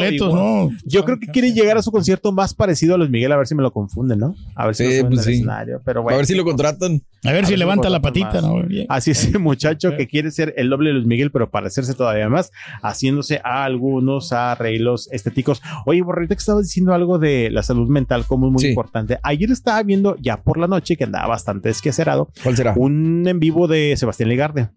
Yo 0.84 1.04
creo 1.04 1.18
que 1.18 1.26
quiere 1.28 1.52
llegar 1.52 1.76
a 1.78 1.82
su 1.82 1.90
concierto 1.90 2.32
más 2.32 2.54
parecido 2.54 2.94
a 2.94 2.98
Luis 2.98 3.10
Miguel, 3.10 3.32
a 3.32 3.36
ver 3.36 3.46
si 3.46 3.54
me 3.54 3.62
lo 3.62 3.72
confunden, 3.72 4.18
¿no? 4.18 4.34
A 4.54 4.66
ver 4.66 4.74
si 4.74 4.86
Sí, 4.86 5.02
lo 5.02 5.08
pues 5.08 5.24
sí. 5.24 5.32
escenario. 5.34 5.80
Pero 5.84 6.08
A 6.08 6.16
ver 6.16 6.26
si 6.26 6.34
lo 6.34 6.44
contratan. 6.44 7.02
A 7.24 7.32
ver 7.32 7.44
A 7.44 7.46
si 7.46 7.52
ver 7.52 7.58
levanta 7.60 7.88
la 7.90 8.00
patita, 8.00 8.34
más. 8.34 8.42
¿no? 8.42 8.62
Bien. 8.64 8.86
Así 8.88 9.10
es, 9.10 9.24
ese 9.24 9.38
muchacho 9.38 9.96
que 9.96 10.06
quiere 10.06 10.30
ser 10.30 10.54
el 10.56 10.70
doble 10.70 10.90
de 10.90 10.94
Luis 10.94 11.06
Miguel, 11.06 11.30
pero 11.30 11.50
parecerse 11.50 11.94
todavía 11.94 12.28
más, 12.28 12.50
haciéndose 12.82 13.40
a 13.44 13.64
algunos 13.64 14.32
arreglos 14.32 15.08
estéticos. 15.12 15.60
Oye, 15.86 16.02
Borrita, 16.02 16.34
que 16.34 16.40
estaba 16.40 16.60
diciendo 16.60 16.94
algo 16.94 17.18
de 17.18 17.50
la 17.50 17.62
salud 17.62 17.88
mental 17.88 18.24
como 18.26 18.46
es 18.46 18.52
muy 18.52 18.62
Sí. 18.62 18.68
importante. 18.68 19.18
Ayer 19.22 19.50
estaba 19.50 19.82
viendo 19.82 20.16
ya 20.20 20.42
por 20.42 20.58
la 20.58 20.66
noche, 20.68 20.96
que 20.96 21.04
andaba 21.04 21.26
bastante 21.28 21.68
desquacerado, 21.68 22.30
¿Cuál 22.42 22.56
será? 22.56 22.74
un 22.76 23.26
en 23.26 23.40
vivo 23.40 23.66
de 23.68 23.94
Sebastián 23.96 24.28
Ligarde. 24.28 24.68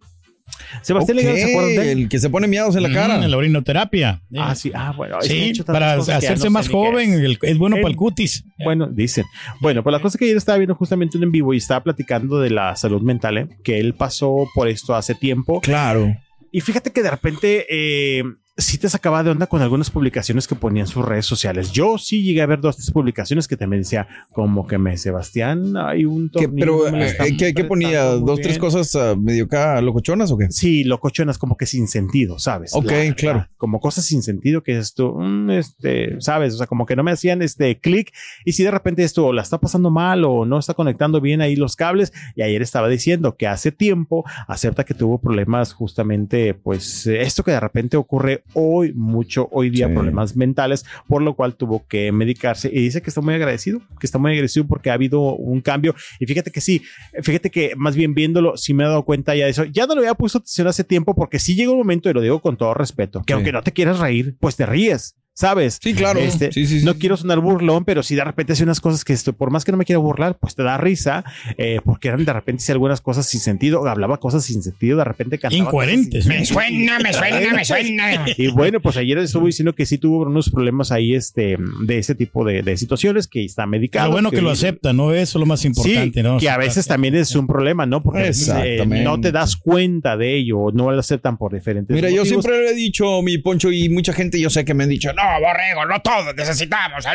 Sebastián 0.81 1.17
Ok, 1.17 1.23
Legado, 1.23 1.37
¿se 1.37 1.51
acuerdan 1.51 1.75
de 1.75 1.91
él? 1.91 1.99
El 2.03 2.09
que 2.09 2.19
se 2.19 2.29
pone 2.29 2.47
miados 2.47 2.75
en 2.75 2.83
la 2.83 2.91
cara. 2.91 3.17
Mm, 3.19 3.23
la 3.29 3.37
orinoterapia. 3.37 4.21
Ah, 4.37 4.55
sí, 4.55 4.71
ah, 4.73 4.93
bueno. 4.95 5.17
Sí, 5.21 5.53
para 5.65 5.93
hacerse 5.93 6.45
no 6.45 6.51
más 6.51 6.69
joven, 6.69 7.13
es. 7.13 7.19
el- 7.21 7.39
es 7.41 7.57
bueno 7.57 7.77
Eh, 7.77 7.81
para 7.81 7.91
el 7.91 7.97
cutis. 7.97 8.43
Bueno, 8.63 8.87
dicen. 8.87 9.25
Bueno, 9.59 9.83
pues 9.83 9.91
la 9.91 9.99
cosa 9.99 10.15
es 10.15 10.19
que 10.19 10.25
ayer 10.25 10.37
estaba 10.37 10.57
viendo 10.57 10.75
justamente 10.75 11.17
un 11.17 11.23
en 11.23 11.31
vivo 11.31 11.53
y 11.53 11.57
estaba 11.57 11.83
platicando 11.83 12.39
de 12.39 12.49
la 12.49 12.75
salud 12.75 13.01
mental, 13.01 13.37
¿eh? 13.37 13.47
que 13.63 13.79
él 13.79 13.93
pasó 13.93 14.47
por 14.55 14.67
esto 14.67 14.95
hace 14.95 15.15
tiempo. 15.15 15.61
Claro. 15.61 16.15
Y 16.51 16.61
fíjate 16.61 16.91
que 16.91 17.01
de 17.03 17.11
repente 17.11 17.65
eh, 17.69 18.23
sí 18.61 18.77
te 18.77 18.89
sacaba 18.89 19.23
de 19.23 19.31
onda 19.31 19.47
con 19.47 19.61
algunas 19.61 19.89
publicaciones 19.89 20.47
que 20.47 20.55
ponía 20.55 20.83
en 20.83 20.87
sus 20.87 21.03
redes 21.05 21.25
sociales. 21.25 21.71
Yo 21.71 21.97
sí 21.97 22.23
llegué 22.23 22.41
a 22.41 22.45
ver 22.45 22.61
dos, 22.61 22.77
tres 22.77 22.91
publicaciones 22.91 23.47
que 23.47 23.57
también 23.57 23.81
decía 23.83 24.07
como 24.31 24.67
que 24.67 24.77
me 24.77 24.97
Sebastián, 24.97 25.75
hay 25.77 26.05
un 26.05 26.29
¿Qué- 26.29 26.47
tornillo 26.47 26.59
pero, 26.65 26.85
que 26.85 26.91
me 26.91 26.97
lo 26.99 27.03
eh, 27.03 27.07
están 27.07 27.37
¿qué, 27.37 27.53
qué 27.53 27.63
ponía? 27.63 28.03
¿Dos, 28.03 28.39
tres 28.41 28.57
bien". 28.57 28.59
cosas 28.59 28.95
ah, 28.95 29.15
medio 29.17 29.45
acá 29.45 29.81
locochonas 29.81 30.31
o 30.31 30.37
qué? 30.37 30.47
Sí, 30.51 30.83
locochonas 30.83 31.37
como 31.37 31.57
que 31.57 31.65
sin 31.65 31.87
sentido, 31.87 32.39
¿sabes? 32.39 32.73
Ok, 32.75 32.91
La- 32.91 33.13
claro. 33.15 33.37
la- 33.39 33.49
como 33.57 33.79
cosas 33.79 34.05
sin 34.05 34.21
sentido 34.23 34.63
que 34.63 34.77
esto, 34.77 35.17
este, 35.49 36.19
¿sabes? 36.21 36.53
O 36.53 36.57
sea, 36.57 36.67
como 36.67 36.85
que 36.85 36.95
no 36.95 37.03
me 37.03 37.11
hacían 37.11 37.41
este 37.41 37.79
clic 37.79 38.11
y 38.45 38.53
si 38.53 38.63
de 38.63 38.71
repente 38.71 39.03
esto 39.03 39.25
o 39.27 39.33
la 39.33 39.41
está 39.41 39.59
pasando 39.59 39.89
mal 39.91 40.23
o 40.25 40.45
no 40.45 40.57
está 40.59 40.73
conectando 40.73 41.21
bien 41.21 41.41
ahí 41.41 41.55
los 41.55 41.75
cables 41.75 42.13
y 42.35 42.41
ayer 42.41 42.61
estaba 42.61 42.87
diciendo 42.87 43.35
que 43.35 43.47
hace 43.47 43.71
tiempo 43.71 44.23
acepta 44.47 44.83
que 44.83 44.93
tuvo 44.93 45.19
problemas 45.19 45.73
justamente, 45.73 46.53
pues 46.53 47.07
esto 47.07 47.43
que 47.43 47.51
de 47.51 47.59
repente 47.59 47.97
ocurre 47.97 48.43
hoy 48.53 48.93
mucho, 48.93 49.47
hoy 49.51 49.69
día 49.69 49.87
Sí. 49.87 49.93
problemas 49.93 50.35
mentales, 50.35 50.85
por 51.07 51.21
lo 51.21 51.35
cual 51.35 51.55
tuvo 51.55 51.85
que 51.87 52.11
medicarse 52.11 52.69
y 52.71 52.81
dice 52.81 53.01
que 53.01 53.09
está 53.09 53.21
muy 53.21 53.33
agradecido, 53.33 53.79
que 53.99 54.05
está 54.05 54.17
muy 54.17 54.31
agradecido 54.31 54.67
porque 54.67 54.89
ha 54.89 54.93
habido 54.93 55.21
un 55.35 55.61
cambio 55.61 55.95
y 56.19 56.25
fíjate 56.25 56.51
que 56.51 56.61
sí, 56.61 56.81
fíjate 57.21 57.49
que 57.49 57.73
más 57.75 57.95
bien 57.95 58.13
viéndolo, 58.13 58.57
sí 58.57 58.73
me 58.73 58.83
he 58.83 58.87
dado 58.87 59.03
cuenta 59.03 59.35
ya 59.35 59.45
de 59.45 59.51
eso. 59.51 59.63
Ya 59.65 59.85
no 59.87 59.95
le 59.95 60.01
había 60.01 60.15
puesto 60.15 60.39
atención 60.39 60.67
hace 60.67 60.83
tiempo 60.83 61.15
porque 61.15 61.39
sí 61.39 61.55
llega 61.55 61.71
un 61.71 61.77
momento, 61.77 62.09
y 62.09 62.13
lo 62.13 62.21
digo 62.21 62.41
con 62.41 62.57
todo 62.57 62.73
respeto, 62.73 63.19
que 63.25 63.33
Sí. 63.33 63.35
aunque 63.35 63.51
no 63.51 63.61
te 63.63 63.71
quieras 63.71 63.99
reír, 63.99 64.35
pues 64.39 64.55
te 64.55 64.65
ríes. 64.65 65.15
¿Sabes? 65.33 65.79
Sí, 65.81 65.93
claro. 65.93 66.19
Este, 66.19 66.51
Sí, 66.51 66.65
sí, 66.65 66.79
sí. 66.79 66.85
No 66.85 66.95
quiero 66.95 67.15
sonar 67.15 67.39
burlón, 67.39 67.85
pero 67.85 68.03
si 68.03 68.15
de 68.15 68.23
repente 68.23 68.53
hace 68.53 68.63
unas 68.63 68.81
cosas 68.81 69.05
que 69.05 69.13
esto, 69.13 69.33
por 69.33 69.49
más 69.49 69.63
que 69.63 69.71
no 69.71 69.77
me 69.77 69.85
quiera 69.85 69.99
burlar, 69.99 70.37
pues 70.39 70.55
te 70.55 70.63
da 70.63 70.77
risa, 70.77 71.23
eh, 71.57 71.79
porque 71.83 72.09
eran 72.09 72.25
de 72.25 72.33
repente 72.33 72.63
sí, 72.63 72.71
algunas 72.71 73.01
cosas 73.01 73.27
sin 73.27 73.39
sentido, 73.39 73.87
hablaba 73.87 74.19
cosas 74.19 74.43
sin 74.43 74.61
sentido, 74.61 74.97
de 74.97 75.05
repente 75.05 75.39
cantaba. 75.39 75.63
Incoherentes. 75.63 76.25
Me. 76.25 76.45
Suena, 76.45 76.99
me 76.99 77.13
suena, 77.13 77.53
me 77.53 77.65
suena. 77.65 78.25
Y 78.37 78.47
bueno, 78.47 78.81
pues 78.81 78.97
ayer 78.97 79.17
estuvo 79.19 79.45
diciendo 79.45 79.73
que 79.73 79.85
sí 79.85 79.97
tuvo 79.97 80.23
unos 80.23 80.49
problemas 80.49 80.91
ahí, 80.91 81.15
este, 81.15 81.57
de 81.85 81.97
ese 81.97 82.13
tipo 82.15 82.43
de, 82.43 82.61
de 82.61 82.77
situaciones, 82.77 83.27
que 83.27 83.45
está 83.45 83.65
medicado. 83.65 84.07
Lo 84.07 84.13
bueno 84.13 84.31
que 84.31 84.41
lo 84.41 84.51
acepta, 84.51 84.93
¿no? 84.93 85.13
Eso 85.13 85.37
es 85.37 85.39
lo 85.39 85.45
más 85.45 85.63
importante, 85.65 86.19
sí, 86.19 86.23
¿no? 86.23 86.37
que 86.39 86.49
a 86.49 86.57
veces 86.57 86.87
también 86.87 87.15
es 87.15 87.35
un 87.35 87.47
problema, 87.47 87.85
¿no? 87.85 88.01
Porque 88.01 88.31
eh, 88.31 88.85
no 88.85 89.19
te 89.21 89.31
das 89.31 89.55
cuenta 89.55 90.17
de 90.17 90.35
ello, 90.35 90.71
no 90.73 90.91
lo 90.91 90.99
aceptan 90.99 91.37
por 91.37 91.53
diferentes 91.53 91.95
Mira, 91.95 92.09
yo 92.09 92.25
siempre 92.25 92.63
le 92.63 92.71
he 92.71 92.75
dicho, 92.75 93.21
mi 93.21 93.37
Poncho, 93.37 93.71
y 93.71 93.89
mucha 93.89 94.13
gente 94.13 94.39
yo 94.39 94.49
sé 94.49 94.65
que 94.65 94.73
me 94.73 94.83
han 94.83 94.89
dicho, 94.89 95.11
no, 95.13 95.20
Borrego, 95.39 95.85
no 95.85 96.01
todos 96.01 96.35
necesitamos. 96.35 97.05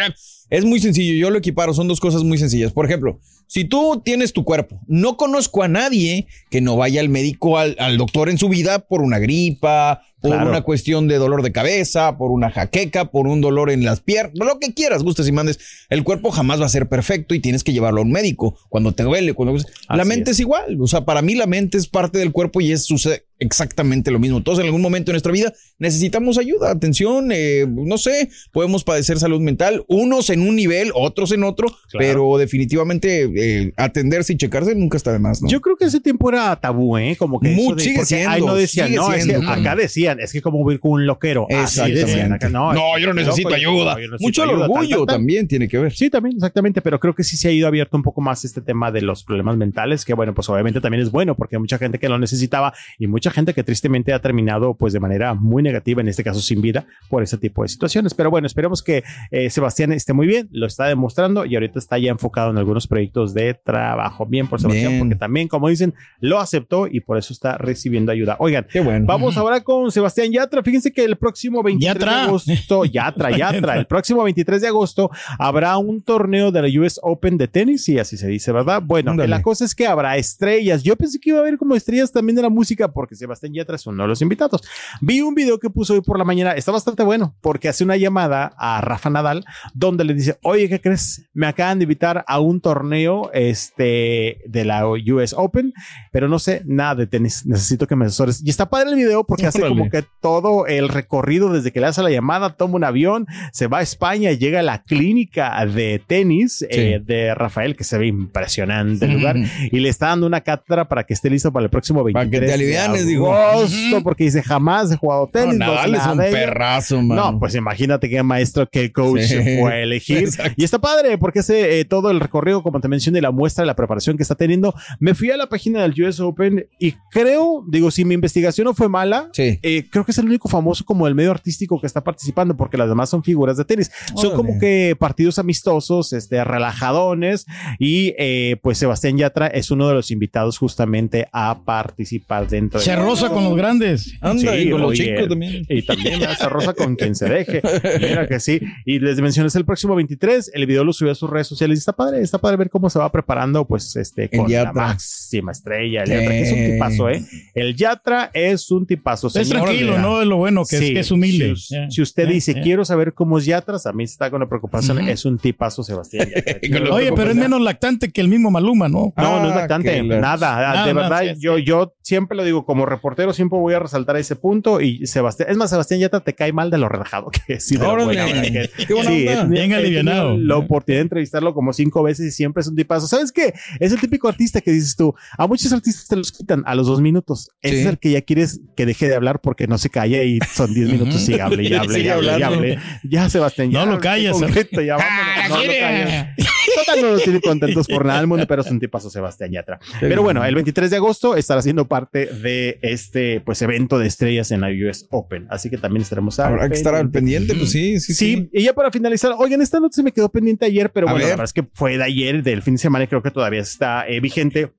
Es 0.49 0.65
muy 0.65 0.81
sencillo, 0.81 1.15
yo 1.15 1.31
lo 1.31 1.39
equiparo, 1.39 1.75
son 1.75 1.89
dos 1.89 2.01
cosas 2.01 2.23
muy 2.23 2.39
sencillas. 2.39 2.73
Por 2.73 2.87
ejemplo, 2.87 3.19
si 3.49 3.65
tú 3.65 4.01
tienes 4.05 4.33
tu 4.33 4.45
cuerpo, 4.45 4.81
no 4.87 5.17
conozco 5.17 5.63
a 5.63 5.69
nadie 5.69 6.27
que 6.51 6.61
no 6.61 6.77
vaya 6.77 7.01
al 7.01 7.09
médico, 7.09 7.59
al, 7.59 7.77
al 7.79 7.97
doctor 7.99 8.29
en 8.29 8.39
su 8.39 8.49
vida 8.49 8.79
por 8.81 9.03
una 9.03 9.19
gripa, 9.19 10.03
por 10.21 10.33
Claro. 10.33 10.51
una 10.51 10.63
cuestión 10.63 11.07
de 11.09 11.19
dolor 11.19 11.43
de 11.43 11.53
cabeza, 11.53 12.17
por 12.17 12.31
una 12.33 12.51
jaqueca, 12.51 13.11
por 13.11 13.27
un 13.29 13.41
dolor 13.41 13.71
en 13.71 13.85
las 13.85 14.01
piernas, 14.01 14.35
lo 14.35 14.59
que 14.59 14.73
quieras, 14.75 15.03
gustes 15.03 15.29
y 15.29 15.33
mandes. 15.33 15.59
El 15.89 16.03
cuerpo 16.05 16.31
jamás 16.31 16.61
va 16.61 16.67
a 16.67 16.71
ser 16.71 16.89
perfecto 16.89 17.35
y 17.35 17.41
tienes 17.41 17.63
que 17.63 17.73
llevarlo 17.73 18.01
a 18.01 18.05
un 18.05 18.11
médico 18.11 18.59
cuando 18.69 18.93
te 18.93 19.03
duele, 19.03 19.35
cuando 19.35 19.57
la 19.89 20.05
mente 20.05 20.31
es. 20.31 20.37
es. 20.37 20.41
igual, 20.41 20.81
o 20.81 20.87
sea, 20.87 21.05
para 21.05 21.23
mí 21.23 21.35
la 21.35 21.47
mente 21.47 21.79
es 21.79 21.87
parte 21.87 22.19
del 22.19 22.33
cuerpo 22.33 22.61
y 22.61 22.73
es 22.73 22.85
sucede 22.85 23.26
exactamente 23.39 24.11
lo 24.11 24.19
mismo. 24.19 24.43
Todos 24.43 24.59
en 24.61 24.67
algún 24.67 24.83
momento 24.83 25.11
de 25.11 25.15
nuestra 25.15 25.33
vida 25.33 25.53
necesitamos 25.79 26.39
ayuda, 26.39 26.71
atención, 26.71 27.31
eh, 27.33 27.67
no 27.69 27.99
sé, 27.99 28.31
podemos 28.53 28.83
padecer 28.85 29.19
salud 29.19 29.41
mental, 29.41 29.85
unos 29.89 30.31
en 30.31 30.41
un 30.41 30.57
nivel, 30.57 30.91
otros 30.95 31.33
en 31.33 31.45
otro, 31.45 31.69
pero 31.99 32.39
definitivamente 32.39 33.31
eh, 33.37 33.73
atenderse 33.77 34.33
y 34.33 34.37
checarse 34.37 34.75
nunca 34.75 34.97
está 34.97 35.13
de 35.13 35.19
más, 35.19 35.43
¿no? 35.43 35.49
Yo 35.49 35.61
creo 35.61 35.77
que 35.77 35.85
ese 35.87 36.01
tiempo 36.01 36.31
era 36.31 36.57
tabú, 36.57 36.97
¿eh? 36.97 37.17
Como 37.19 37.41
que 37.41 37.51
Mucho, 37.51 37.79
sigue 37.85 38.05
siendo, 38.05 38.31
ahí 38.31 38.41
no 38.43 38.55
decían, 38.55 38.87
sigue 38.89 38.97
no, 38.99 39.13
es 39.13 39.25
siendo, 39.25 39.41
que 39.41 39.47
mano. 39.47 39.61
acá 39.61 39.77
decían, 39.77 40.19
es 40.21 40.33
que 40.33 40.41
como 40.43 40.71
ir 40.73 40.81
con 40.81 40.93
un 40.93 41.07
loquero. 41.07 41.47
Así 41.51 41.81
Exactamente. 41.81 42.05
decían 42.07 42.33
acá, 42.33 42.49
no, 42.49 42.73
No, 42.73 42.99
yo 42.99 43.07
no 43.09 43.13
loco, 43.13 43.27
necesito 43.27 43.55
ayuda. 43.55 43.95
no, 43.95 44.01
yo 44.01 44.09
necesito 44.11 44.23
Mucho 44.23 44.45
el 44.45 44.51
ayuda, 44.51 44.65
orgullo 44.65 44.97
tal, 44.99 45.07
tal. 45.07 45.17
también 45.17 45.49
tiene 45.49 45.69
que 45.69 45.79
ver. 45.79 45.93
Sí, 45.95 46.11
también, 46.11 46.37
exactamente, 46.37 46.81
pero 46.83 46.99
creo 47.01 47.15
que 47.15 47.23
sí 47.25 47.37
se 47.37 47.49
ha 47.49 47.53
ido 47.53 47.67
abierto 47.69 47.97
un 47.97 48.03
poco 48.03 48.21
más 48.21 48.45
este 48.45 48.61
tema 48.63 48.91
de 48.91 49.03
los 49.03 49.25
problemas 49.25 49.57
mentales, 49.57 50.05
que 50.05 50.15
bueno, 50.15 50.35
pues 50.35 50.49
obviamente 50.49 50.81
también 50.81 51.03
es 51.03 51.11
bueno 51.11 51.35
porque 51.37 51.57
hay 51.57 51.61
mucha 51.61 51.79
gente 51.79 51.99
que 51.99 52.09
lo 52.09 52.19
necesitaba 52.19 52.73
y 52.99 53.07
mucha 53.07 53.26
gente 53.31 53.55
que 53.55 53.63
tristemente 53.63 54.13
ha 54.13 54.21
terminado 54.21 54.75
pues 54.75 54.93
de 54.93 55.01
manera 55.01 55.35
muy 55.35 55.63
negativa, 55.63 56.01
en 56.01 56.09
este 56.09 56.25
caso 56.25 56.41
sin 56.41 56.61
vida, 56.61 56.87
por 57.09 57.23
ese 57.23 57.39
tipo 57.39 57.63
de 57.63 57.69
situaciones. 57.69 58.15
Pero 58.15 58.31
bueno, 58.31 58.47
esperemos 58.47 58.83
que 58.83 59.05
eh, 59.31 59.51
Sebastián 59.51 59.93
esté 59.93 60.13
muy 60.13 60.27
bien, 60.27 60.49
lo 60.53 60.67
está 60.67 60.87
demostrando 60.87 61.45
y 61.45 61.55
ahorita 61.55 61.79
está 61.79 61.99
ya 61.99 62.11
enfocado 62.11 62.51
en 62.51 62.59
algunos 62.59 62.87
proyectos 62.87 63.35
de 63.35 63.55
trabajo. 63.55 64.27
Bien 64.27 64.47
por 64.47 64.61
Sebastián, 64.61 64.93
Bien. 64.93 65.01
porque 65.01 65.17
también, 65.17 65.49
como 65.49 65.69
dicen, 65.69 65.95
lo 66.21 66.39
aceptó 66.39 66.87
y 66.87 67.01
por 67.01 67.19
eso 67.19 67.33
está 67.33 67.59
recibiendo 67.59 68.13
ayuda. 68.13 68.37
Oigan, 68.39 68.67
Qué 68.71 68.81
bueno. 68.81 69.07
Vamos 69.07 69.37
ahora 69.37 69.63
con 69.63 69.91
Sebastián 69.91 70.31
Yatra. 70.33 70.63
Fíjense 70.63 70.93
que 70.93 71.05
el 71.05 71.17
próximo 71.17 71.63
23 71.63 71.95
Yatra. 71.95 72.17
de 72.17 72.23
agosto, 72.23 72.85
Yatra, 72.85 73.37
Yatra, 73.37 73.77
el 73.79 73.87
próximo 73.87 74.23
23 74.23 74.61
de 74.61 74.69
agosto 74.69 75.11
habrá 75.39 75.77
un 75.79 76.03
torneo 76.03 76.53
de 76.53 76.63
la 76.63 76.81
US 76.81 77.01
Open 77.03 77.39
de 77.39 77.49
tenis, 77.49 77.89
y 77.89 77.99
así 77.99 78.17
se 78.17 78.29
dice, 78.29 78.53
¿verdad? 78.53 78.83
Bueno, 78.85 79.13
Ándale. 79.13 79.29
la 79.29 79.43
cosa 79.43 79.65
es 79.65 79.75
que 79.75 79.87
habrá 79.87 80.17
estrellas. 80.17 80.83
Yo 80.83 80.97
pensé 80.97 81.19
que 81.19 81.31
iba 81.31 81.39
a 81.39 81.43
haber 81.43 81.59
como 81.59 81.75
estrellas 81.75 82.13
también 82.13 82.37
de 82.37 82.43
la 82.43 82.51
música, 82.51 82.93
porque 82.93 83.16
Sebastián 83.17 83.53
Yatra 83.55 83.77
es 83.77 83.87
uno 83.87 84.03
de 84.03 84.09
los 84.09 84.23
invitados. 84.23 84.63
Vi 85.01 85.21
un 85.21 85.35
video 85.35 85.59
que 85.59 85.71
puso 85.71 85.95
hoy 85.95 86.01
por 86.01 86.19
la 86.19 86.25
mañana, 86.25 86.53
está 86.53 86.73
bastante 86.73 87.03
bueno, 87.03 87.37
porque 87.41 87.69
hace 87.69 87.85
una 87.85 87.97
llamada 87.97 88.53
a 88.57 88.81
Rafa 88.81 89.11
Nadal, 89.11 89.45
donde 89.75 90.05
le 90.05 90.15
dice, 90.15 90.39
oye, 90.43 90.69
¿qué 90.69 90.81
crees? 90.81 91.29
Me 91.33 91.47
acaban 91.47 91.79
de 91.79 91.85
invitar 91.85 92.25
a 92.27 92.41
un 92.41 92.61
torneo 92.61 93.31
este, 93.33 94.43
de 94.47 94.65
la 94.65 94.87
US 94.87 95.35
Open, 95.37 95.73
pero 96.13 96.29
no 96.29 96.39
sé 96.39 96.63
nada 96.67 96.95
de 96.95 97.07
tenis. 97.07 97.47
Necesito 97.47 97.87
que 97.87 97.97
me 97.97 98.07
asesores. 98.07 98.43
Y 98.45 98.51
está 98.51 98.69
padre 98.69 98.91
el 98.91 98.97
video 98.97 99.25
porque 99.25 99.47
hace 99.47 99.59
Órale. 99.59 99.77
como 99.77 99.91
que 99.91 100.05
todo 100.21 100.67
el 100.67 100.89
recorrido 100.89 101.53
desde 101.53 101.73
que 101.73 101.81
le 101.81 101.87
hace 101.87 102.03
la 102.03 102.11
llamada, 102.11 102.57
toma 102.57 102.77
un 102.77 102.85
avión, 102.85 103.27
se 103.53 103.67
va 103.67 103.79
a 103.79 103.83
España, 103.83 104.33
llega 104.33 104.61
a 104.61 104.63
la 104.63 104.83
clínica 104.83 105.65
de 105.67 106.03
tenis 106.07 106.65
eh, 106.69 107.01
de 107.05 107.35
Rafael, 107.35 107.77
que 107.77 107.85
se 107.85 107.99
ve 107.99 108.07
impresionante 108.07 109.05
el 109.07 109.13
lugar, 109.15 109.37
y 109.71 109.79
le 109.81 109.89
está 109.89 110.09
dando 110.09 110.27
una 110.27 110.41
cátedra 110.41 110.89
para 110.89 111.05
que 111.05 111.15
esté 111.15 111.31
listo 111.31 111.53
para 111.53 111.65
el 111.65 111.71
próximo 111.71 112.05
23 112.05 112.31
Para 112.31 112.41
que 112.41 112.47
te 112.47 112.53
alivianes, 112.53 113.06
de 113.07 113.13
digo. 113.15 114.03
porque 114.03 114.25
dice, 114.25 114.43
jamás 114.43 114.91
he 114.93 114.97
jugado 114.97 115.29
tenis. 115.33 115.57
no 115.59 115.75
es 115.75 116.07
un 116.07 116.19
de 116.19 116.29
ello". 116.29 116.37
perrazo, 116.37 117.03
mano. 117.03 117.33
No, 117.33 117.39
pues 117.39 117.55
imagínate 117.55 118.09
qué 118.09 118.23
maestro, 118.23 118.69
qué 118.71 118.93
coach 118.93 119.21
Sí. 119.23 119.37
fue 119.61 119.73
a 119.73 119.79
elegir. 119.81 120.19
Exacto. 120.19 120.53
Y 120.57 120.65
está 120.65 120.79
padre 120.79 121.19
porque 121.19 121.41
hace 121.41 121.81
eh, 121.81 121.85
todo 121.85 122.11
el 122.11 122.21
recorrido, 122.21 122.63
como 122.63 122.81
te 122.81 122.89
mencioné, 122.89 123.21
la 123.21 123.31
muestra 123.31 123.63
de 123.63 123.67
la 123.67 123.77
preparación 123.77 124.17
que 124.17 124.23
está 124.23 124.35
teniendo. 124.35 124.75
Me 125.01 125.15
fui 125.15 125.31
a 125.31 125.37
la 125.37 125.49
página 125.49 125.83
del 125.83 125.95
US 126.03 126.21
Open 126.21 126.67
y 126.79 126.93
creo, 127.11 127.65
digo, 127.69 127.91
si 127.91 128.05
mi 128.05 128.15
investigación 128.15 128.65
no 128.67 128.75
fue 128.75 128.89
mala, 128.89 129.29
Sí. 129.33 129.59
eh, 129.63 129.87
creo 129.91 130.05
que 130.05 130.13
es 130.13 130.19
el 130.19 130.27
único 130.27 130.49
famoso 130.49 130.85
como 130.85 131.07
el 131.07 131.15
medio 131.15 131.31
artístico 131.31 131.81
que 131.81 131.87
está 131.87 132.03
participando 132.03 132.57
porque 132.57 132.77
las 132.77 132.89
demás 132.89 133.11
son 133.11 133.23
figuras 133.23 133.57
de 133.57 133.65
tenis. 133.65 133.91
Son 134.15 134.35
como 134.35 134.59
que 134.59 134.97
partidos 134.99 135.39
amistosos, 135.39 136.13
este, 136.13 136.43
relajadones 136.45 137.47
y 137.79 138.15
eh, 138.19 138.57
pues 138.63 138.79
Sebastián 138.79 139.17
Yatra 139.17 139.47
es 139.49 139.71
uno 139.71 139.89
de 139.89 139.95
los 139.95 140.11
invitados 140.11 140.59
justamente 140.59 141.29
a 141.33 141.59
participar 141.65 142.49
dentro 142.49 142.81
Se 142.97 143.03
rosa 143.03 143.29
con 143.31 143.45
los 143.45 143.57
grandes. 143.57 144.15
Anda, 144.21 144.53
Sí, 144.53 144.59
y 144.59 144.71
con 144.71 144.81
los 144.81 144.91
oye, 144.91 145.05
chicos 145.05 145.29
también. 145.29 145.67
Y 145.69 145.83
también 145.83 146.21
se 146.21 146.49
rosa 146.49 146.75
con 146.75 146.97
quien 146.97 147.15
se 147.15 147.29
deje. 147.29 147.63
Mira 148.01 148.27
que 148.27 148.41
sí. 148.41 148.61
Y 148.85 148.99
les 148.99 149.21
mencioné 149.21 149.49
es 149.49 149.57
el 149.57 149.65
próximo 149.65 149.95
23. 149.95 150.51
El 150.55 150.67
video 150.67 150.85
lo 150.85 150.93
subió 150.93 151.13
a 151.13 151.15
sus 151.15 151.29
redes 151.29 151.47
sociales. 151.47 151.79
Y 151.79 151.81
está 151.81 151.93
padre, 151.93 152.21
está 152.21 152.39
padre 152.39 152.57
ver 152.57 152.71
cómo 152.71 152.89
se 152.91 152.99
va 152.99 153.11
preparando, 153.11 153.67
pues, 153.67 153.97
este, 153.97 154.29
con 154.31 154.51
la 154.51 154.73
máxima 154.73 155.53
estrella. 155.53 156.03
El 156.03 156.09
Yatra, 156.11 156.31
que 156.31 156.43
es 156.43 156.53
un 156.53 156.73
tipazo, 156.73 157.09
¿eh? 157.11 157.25
El 157.55 157.77
Yatra 157.77 158.31
es 158.33 158.71
un 158.71 158.87
tipazo. 158.87 159.29
Es 159.29 159.49
tranquilo, 159.49 159.99
¿no? 159.99 160.21
Es 160.23 160.27
lo 160.27 160.37
bueno, 160.37 160.65
que, 160.65 160.77
es, 160.77 160.83
Sí, 160.83 160.93
que 160.95 161.01
es 161.01 161.11
humilde. 161.11 161.55
Si, 161.91 162.03
usted 162.03 162.29
dice, 162.29 162.61
quiero 162.63 162.85
saber 162.85 163.15
cómo 163.15 163.39
es 163.39 163.45
Yatra, 163.45 163.77
a 163.85 163.93
mí 163.93 164.05
está 164.05 164.31
con 164.31 164.41
la 164.41 164.49
preocupación. 164.49 165.01
Es 165.09 165.25
un 165.25 165.39
tipazo, 165.39 165.83
Sebastián. 165.83 166.29
Yatra. 166.63 166.95
Oye, 166.95 167.13
pero 167.13 167.31
es 167.31 167.37
menos 167.37 167.61
lactante 167.61 168.11
que 168.11 168.21
el 168.21 168.29
mismo 168.29 168.51
Maluma, 168.51 168.89
¿no? 168.89 169.13
No, 169.17 169.43
no 169.43 169.49
es 169.49 169.57
Ah, 169.57 169.61
lactante, 169.61 170.03
nada. 170.03 170.83
Ah, 170.83 170.87
de 170.87 170.93
verdad, 170.93 171.37
yo, 171.39 171.59
yo 171.59 171.95
siempre 172.03 172.37
lo 172.37 172.45
digo, 172.45 172.65
como 172.65 172.86
reportero, 172.87 173.33
siempre 173.33 173.59
voy 173.59 173.75
a 173.75 173.79
resaltar 173.79 174.17
ese 174.17 174.37
punto. 174.37 174.81
Y 174.81 175.07
Sebastián, 175.07 175.49
es 175.51 175.57
más, 175.57 175.71
Sebastián 175.71 176.01
Yatra 176.01 176.21
te 176.21 176.35
cae 176.35 176.53
mal 176.53 176.71
de 176.71 176.79
lo 176.79 176.89
relajado 176.89 177.31
que 177.31 177.55
es. 177.55 177.71
y 177.73 177.77
de 177.77 177.85
lo 177.85 178.05
buena 178.05 178.25
que 178.27 178.61
es. 178.63 178.71
Qué 178.87 178.95
buena 178.95 179.11
Sí, 179.11 179.21
onda. 179.29 179.33
he 179.33 179.37
tenido- 179.37 179.49
Bien 179.49 179.73
alivianado. 179.75 180.39
La 180.39 180.57
oportunidad 180.57 180.99
de 181.01 181.03
entrevistarlo 181.03 181.55
como 181.55 181.73
cinco 181.73 182.03
veces 182.03 182.27
y 182.27 182.31
siempre 182.31 182.61
es 182.63 182.67
un 182.69 182.77
tipazo. 182.77 183.07
¿Sabes 183.07 183.33
qué? 183.33 183.53
Es 183.81 183.93
el 183.93 184.01
típico 184.01 184.29
artista 184.29 184.61
que 184.61 184.71
dices 184.73 184.97
tú, 184.97 185.15
a 185.37 185.47
muchos 185.47 185.73
artistas 185.73 186.07
te 186.09 186.17
los 186.17 186.33
quitan 186.33 186.63
a 186.67 186.75
los 186.75 186.87
dos 186.87 187.01
minutos. 187.01 187.51
Ese 187.63 187.75
Sí. 187.77 187.81
es 187.83 187.87
el 187.87 187.99
que 187.99 188.11
ya 188.13 188.23
quieres 188.23 188.61
que 188.77 188.87
deje 188.87 189.09
de 189.09 189.15
hablar 189.15 189.41
porque 189.41 189.67
no 189.67 189.79
se 189.79 189.91
calla 189.91 190.23
y 190.23 190.39
son 190.53 190.73
diez 190.75 190.89
minutos 190.91 191.29
y 191.29 191.39
hable 191.41 191.63
y 191.65 191.73
hable 191.75 192.01
y 192.01 192.09
hable 192.09 192.39
y 192.39 192.43
hable. 192.43 192.79
Ya, 193.03 193.29
Sebastián, 193.29 193.71
ya. 193.71 193.85
No 193.85 193.93
lo 193.93 194.01
callas. 194.01 194.33
concreto, 194.39 194.81
ya 194.81 194.97
Ah, 195.01 195.49
vámonos, 195.49 195.51
no 195.51 195.73
lo 195.73 195.79
callas. 195.81 196.27
Total 196.77 197.03
no 197.03 197.11
nos 197.11 197.23
tienen 197.23 197.41
contentos 197.41 197.87
por 197.89 198.05
nada 198.05 198.19
del 198.21 198.29
mundo, 198.29 198.47
pero 198.47 198.63
es 198.63 198.71
un 198.71 198.79
tipazo 198.79 199.11
Sebastián 199.11 199.51
Yatra. 199.51 199.79
Pero 200.01 200.23
bueno, 200.23 200.45
el 200.45 200.55
23 200.55 200.91
de 200.91 200.97
agosto 200.97 201.37
estará 201.37 201.63
siendo 201.63 201.89
parte 201.89 202.27
de 202.27 202.79
este 202.83 203.41
pues 203.41 203.61
evento 203.63 203.99
de 203.99 204.07
estrellas 204.07 204.51
en 204.51 204.61
la 204.61 204.69
US 204.69 205.07
Open. 205.11 205.47
Así 205.51 205.71
que 205.71 205.79
también 205.79 206.03
estaremos 206.03 206.39
Habrá 206.39 206.69
que 206.69 206.75
estar 206.75 206.95
al 206.95 207.11
pendiente, 207.11 207.55
pues 207.55 207.71
sí, 207.71 207.99
sí, 208.01 208.15
sí. 208.15 208.37
Sí, 208.37 208.51
y 208.53 208.65
ya 208.65 208.75
para 208.75 208.91
finalizar, 208.91 209.33
oigan, 209.39 209.63
esta 209.63 209.81
nota 209.81 209.95
se 209.95 210.03
me 210.03 210.13
quedó 210.13 210.29
pendiente 210.29 210.67
ayer, 210.67 210.91
pero 210.91 211.09
A 211.09 211.13
bueno, 211.13 211.25
la 211.25 211.29
ver. 211.29 211.39
verdad 211.39 211.45
es 211.45 211.53
que 211.53 211.67
fue 211.73 211.97
de 211.97 212.05
ayer, 212.05 212.43
del 212.43 212.63
fin 212.63 212.75
de 212.75 212.79
semana, 212.79 213.05
y 213.05 213.09
creo 213.09 213.23
que 213.23 213.31
todavía 213.31 213.61
está 213.61 214.07
eh, 214.09 214.21
vigente. 214.21 214.71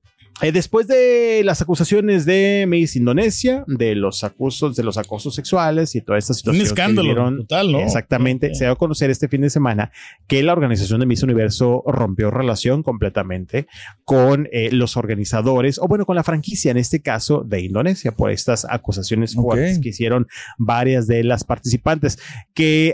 Eh, 0.41 0.51
después 0.51 0.87
de 0.87 1.41
las 1.43 1.63
acusaciones 1.63 2.25
de 2.25 2.65
Miss 2.67 2.95
Indonesia, 2.95 3.63
de 3.65 3.95
los 3.95 4.23
acusos, 4.23 4.75
de 4.75 4.83
los 4.83 4.97
acosos 4.97 5.33
sexuales 5.33 5.95
y 5.95 6.01
toda 6.01 6.19
esta 6.19 6.35
situación. 6.35 6.63
que 6.63 6.67
escándalo 6.67 7.09
vivieron, 7.09 7.37
total, 7.37 7.71
¿no? 7.71 7.79
Exactamente. 7.79 8.53
Se 8.53 8.65
dio 8.65 8.73
a 8.73 8.75
conocer 8.75 9.09
este 9.09 9.27
fin 9.29 9.41
de 9.41 9.49
semana 9.49 9.91
que 10.27 10.43
la 10.43 10.53
organización 10.53 10.99
de 10.99 11.07
Miss 11.07 11.23
Universo 11.23 11.83
rompió 11.87 12.29
relación 12.29 12.83
completamente 12.83 13.67
con 14.03 14.47
eh, 14.51 14.69
los 14.71 14.95
organizadores, 14.95 15.79
o 15.79 15.87
bueno, 15.87 16.05
con 16.05 16.15
la 16.15 16.23
franquicia 16.23 16.69
en 16.69 16.77
este 16.77 17.01
caso 17.01 17.43
de 17.43 17.61
Indonesia, 17.61 18.11
por 18.11 18.29
estas 18.29 18.65
acusaciones 18.69 19.33
fuertes 19.33 19.79
que 19.79 19.89
hicieron 19.89 20.27
varias 20.59 21.07
de 21.07 21.23
las 21.23 21.45
participantes. 21.45 22.19
Que 22.53 22.93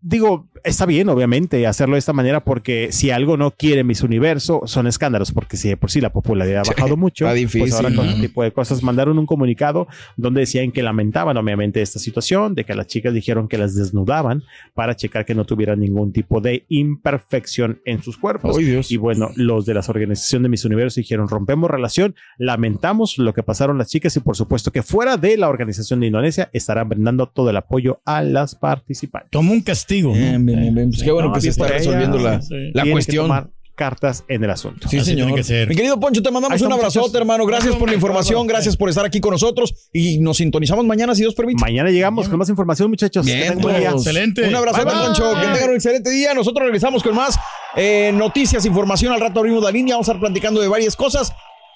digo, 0.00 0.48
está 0.62 0.86
bien, 0.86 1.08
obviamente, 1.08 1.66
hacerlo 1.66 1.94
de 1.94 2.00
esta 2.00 2.12
manera, 2.12 2.44
porque 2.44 2.88
si 2.92 3.10
algo 3.10 3.36
no 3.36 3.50
quiere 3.50 3.84
Miss 3.84 4.02
Universo, 4.02 4.62
son 4.66 4.86
escándalos, 4.86 5.32
porque 5.32 5.56
si 5.56 5.68
de 5.68 5.76
por 5.76 5.90
sí 5.90 6.00
la 6.00 6.12
popularidad 6.12 6.62
ha 6.66 6.70
bajado 6.70 6.96
mucho, 6.96 7.24
está 7.24 7.34
difícil. 7.34 7.60
pues 7.60 7.74
ahora 7.74 7.94
con 7.94 8.06
este 8.06 8.20
tipo 8.20 8.42
de 8.42 8.52
cosas 8.52 8.82
mandaron 8.82 9.18
un 9.18 9.26
comunicado 9.26 9.88
donde 10.16 10.40
decían 10.40 10.72
que 10.72 10.82
lamentaban, 10.82 11.36
obviamente, 11.36 11.82
esta 11.82 11.98
situación, 11.98 12.54
de 12.54 12.64
que 12.64 12.74
las 12.74 12.86
chicas 12.86 13.14
dijeron 13.14 13.48
que 13.48 13.58
las 13.58 13.74
desnudaban 13.74 14.44
para 14.74 14.94
checar 14.96 15.24
que 15.24 15.34
no 15.34 15.44
tuvieran 15.44 15.80
ningún 15.80 16.12
tipo 16.12 16.40
de 16.40 16.64
imperfección 16.68 17.80
en 17.84 18.02
sus 18.02 18.16
cuerpos. 18.16 18.56
Ay, 18.56 18.64
Dios. 18.64 18.90
Y 18.90 18.96
bueno, 18.96 19.30
los 19.36 19.66
de 19.66 19.74
la 19.74 19.80
organización 19.86 20.42
de 20.42 20.48
Miss 20.48 20.64
Universo 20.64 21.00
dijeron, 21.00 21.28
rompemos 21.28 21.70
relación, 21.70 22.14
lamentamos 22.38 23.18
lo 23.18 23.32
que 23.34 23.42
pasaron 23.42 23.78
las 23.78 23.88
chicas 23.88 24.16
y 24.16 24.20
por 24.20 24.36
supuesto 24.36 24.70
que 24.70 24.82
fuera 24.82 25.16
de 25.16 25.36
la 25.36 25.48
organización 25.48 26.00
de 26.00 26.06
Indonesia 26.06 26.50
estarán 26.52 26.88
brindando 26.88 27.26
todo 27.26 27.50
el 27.50 27.56
apoyo 27.56 28.00
a 28.04 28.22
las 28.22 28.54
participantes. 28.54 29.30
Como 29.46 29.52
un 29.54 29.62
castigo. 29.62 30.10
¿no? 30.12 30.18
Bien, 30.18 30.44
bien, 30.44 30.74
bien. 30.74 30.90
Pues 30.90 31.02
qué 31.02 31.10
bueno 31.12 31.28
No, 31.28 31.34
que 31.34 31.40
se 31.40 31.46
bien 31.48 31.50
está 31.52 31.66
ella. 31.68 31.78
resolviendo 31.78 32.18
la, 32.18 32.42
Sí. 32.42 32.54
la 32.74 32.82
que 32.82 32.90
cuestión. 32.90 33.24
tomar 33.24 33.50
cartas 33.76 34.24
en 34.28 34.42
el 34.42 34.50
asunto. 34.50 34.88
Sí, 34.88 34.96
Así 34.96 35.10
señor. 35.10 35.26
tiene 35.26 35.38
que 35.40 35.44
ser. 35.44 35.68
Mi 35.68 35.76
querido 35.76 36.00
Poncho, 36.00 36.22
te 36.22 36.30
mandamos 36.30 36.58
un 36.62 36.72
abrazote, 36.72 36.98
muchachos. 37.00 37.20
hermano. 37.20 37.44
Gracias 37.44 37.76
por 37.76 37.88
la 37.90 37.94
información. 37.94 38.46
Gracias 38.46 38.74
por 38.76 38.88
estar 38.88 39.04
aquí 39.04 39.20
con 39.20 39.32
nosotros. 39.32 39.88
Y 39.92 40.18
nos 40.18 40.38
sintonizamos 40.38 40.84
mañana, 40.86 41.14
si 41.14 41.20
Dios 41.22 41.34
permite. 41.34 41.60
Mañana 41.60 41.90
llegamos 41.90 42.28
con 42.28 42.38
más 42.38 42.48
información, 42.48 42.88
muchachos. 42.88 43.26
Que 43.26 43.34
Bien, 43.34 43.58
buen 43.58 43.76
día. 43.78 43.90
todos. 43.90 44.06
Excelente. 44.06 44.48
Un 44.48 44.54
abrazo, 44.56 44.78
Bye, 44.82 44.92
bye. 44.94 45.04
Poncho. 45.04 45.32
Que 45.34 45.46
tengan 45.46 45.68
un 45.68 45.74
excelente 45.76 46.10
día. 46.10 46.32
Nosotros 46.34 46.64
regresamos 46.64 47.02
con 47.02 47.14
más 47.14 47.38
eh, 47.76 48.12
noticias, 48.14 48.64
información. 48.64 49.12
Al 49.12 49.20
rato 49.20 49.40
abrimos 49.40 49.62
la 49.62 49.70
línea. 49.70 49.94
Vamos 49.94 50.08
a 50.08 50.12
estar 50.12 50.20
platicando 50.20 50.60
de 50.62 50.68
varias 50.68 50.96
cosas. 50.96 51.32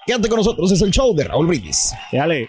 Quédate 0.07 0.29
con 0.31 0.39
nosotros. 0.39 0.73
Es 0.73 0.81
el 0.81 0.91
show 0.91 1.15
de 1.15 1.25
Raúl 1.25 1.47
Brindis. 1.49 1.93
Dale. 2.11 2.49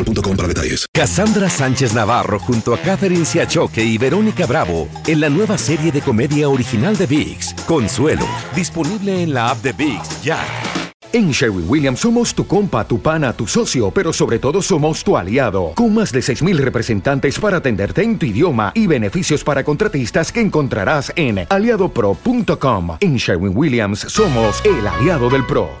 boostmobile.com 0.03 0.35
para 0.35 0.47
detalles. 0.47 0.85
Cassandra 0.93 1.49
Sánchez 1.49 1.93
Navarro 1.93 2.39
junto 2.39 2.73
a 2.73 2.77
Catherine 2.77 3.25
Siachoque 3.25 3.83
y 3.83 3.97
Verónica 3.97 4.45
Bravo 4.45 4.87
en 5.07 5.19
la 5.19 5.29
nueva 5.29 5.57
serie 5.57 5.91
de 5.91 6.01
comedia 6.01 6.49
original 6.49 6.97
de 6.97 7.05
VIX, 7.05 7.53
Consuelo, 7.65 8.25
disponible 8.55 9.23
en 9.23 9.33
la 9.33 9.49
app 9.49 9.61
de 9.61 9.73
VIX 9.73 10.21
ya. 10.23 10.39
En 11.13 11.31
Sherwin 11.31 11.65
Williams 11.67 11.99
somos 11.99 12.33
tu 12.33 12.47
compa, 12.47 12.87
tu 12.87 13.01
pana, 13.01 13.33
tu 13.33 13.45
socio, 13.45 13.91
pero 13.91 14.13
sobre 14.13 14.39
todo 14.39 14.61
somos 14.61 15.03
tu 15.03 15.17
aliado, 15.17 15.73
con 15.75 15.93
más 15.93 16.13
de 16.13 16.21
6.000 16.21 16.55
representantes 16.57 17.37
para 17.37 17.57
atenderte 17.57 18.01
en 18.01 18.17
tu 18.17 18.25
idioma 18.25 18.71
y 18.73 18.87
beneficios 18.87 19.43
para 19.43 19.65
contratistas 19.65 20.31
que 20.31 20.39
encontrarás 20.39 21.11
en 21.17 21.45
aliadopro.com. 21.49 22.97
En 23.01 23.17
Sherwin 23.17 23.51
Williams 23.53 23.99
somos 23.99 24.63
el 24.63 24.87
aliado 24.87 25.29
del 25.29 25.45
PRO. 25.45 25.71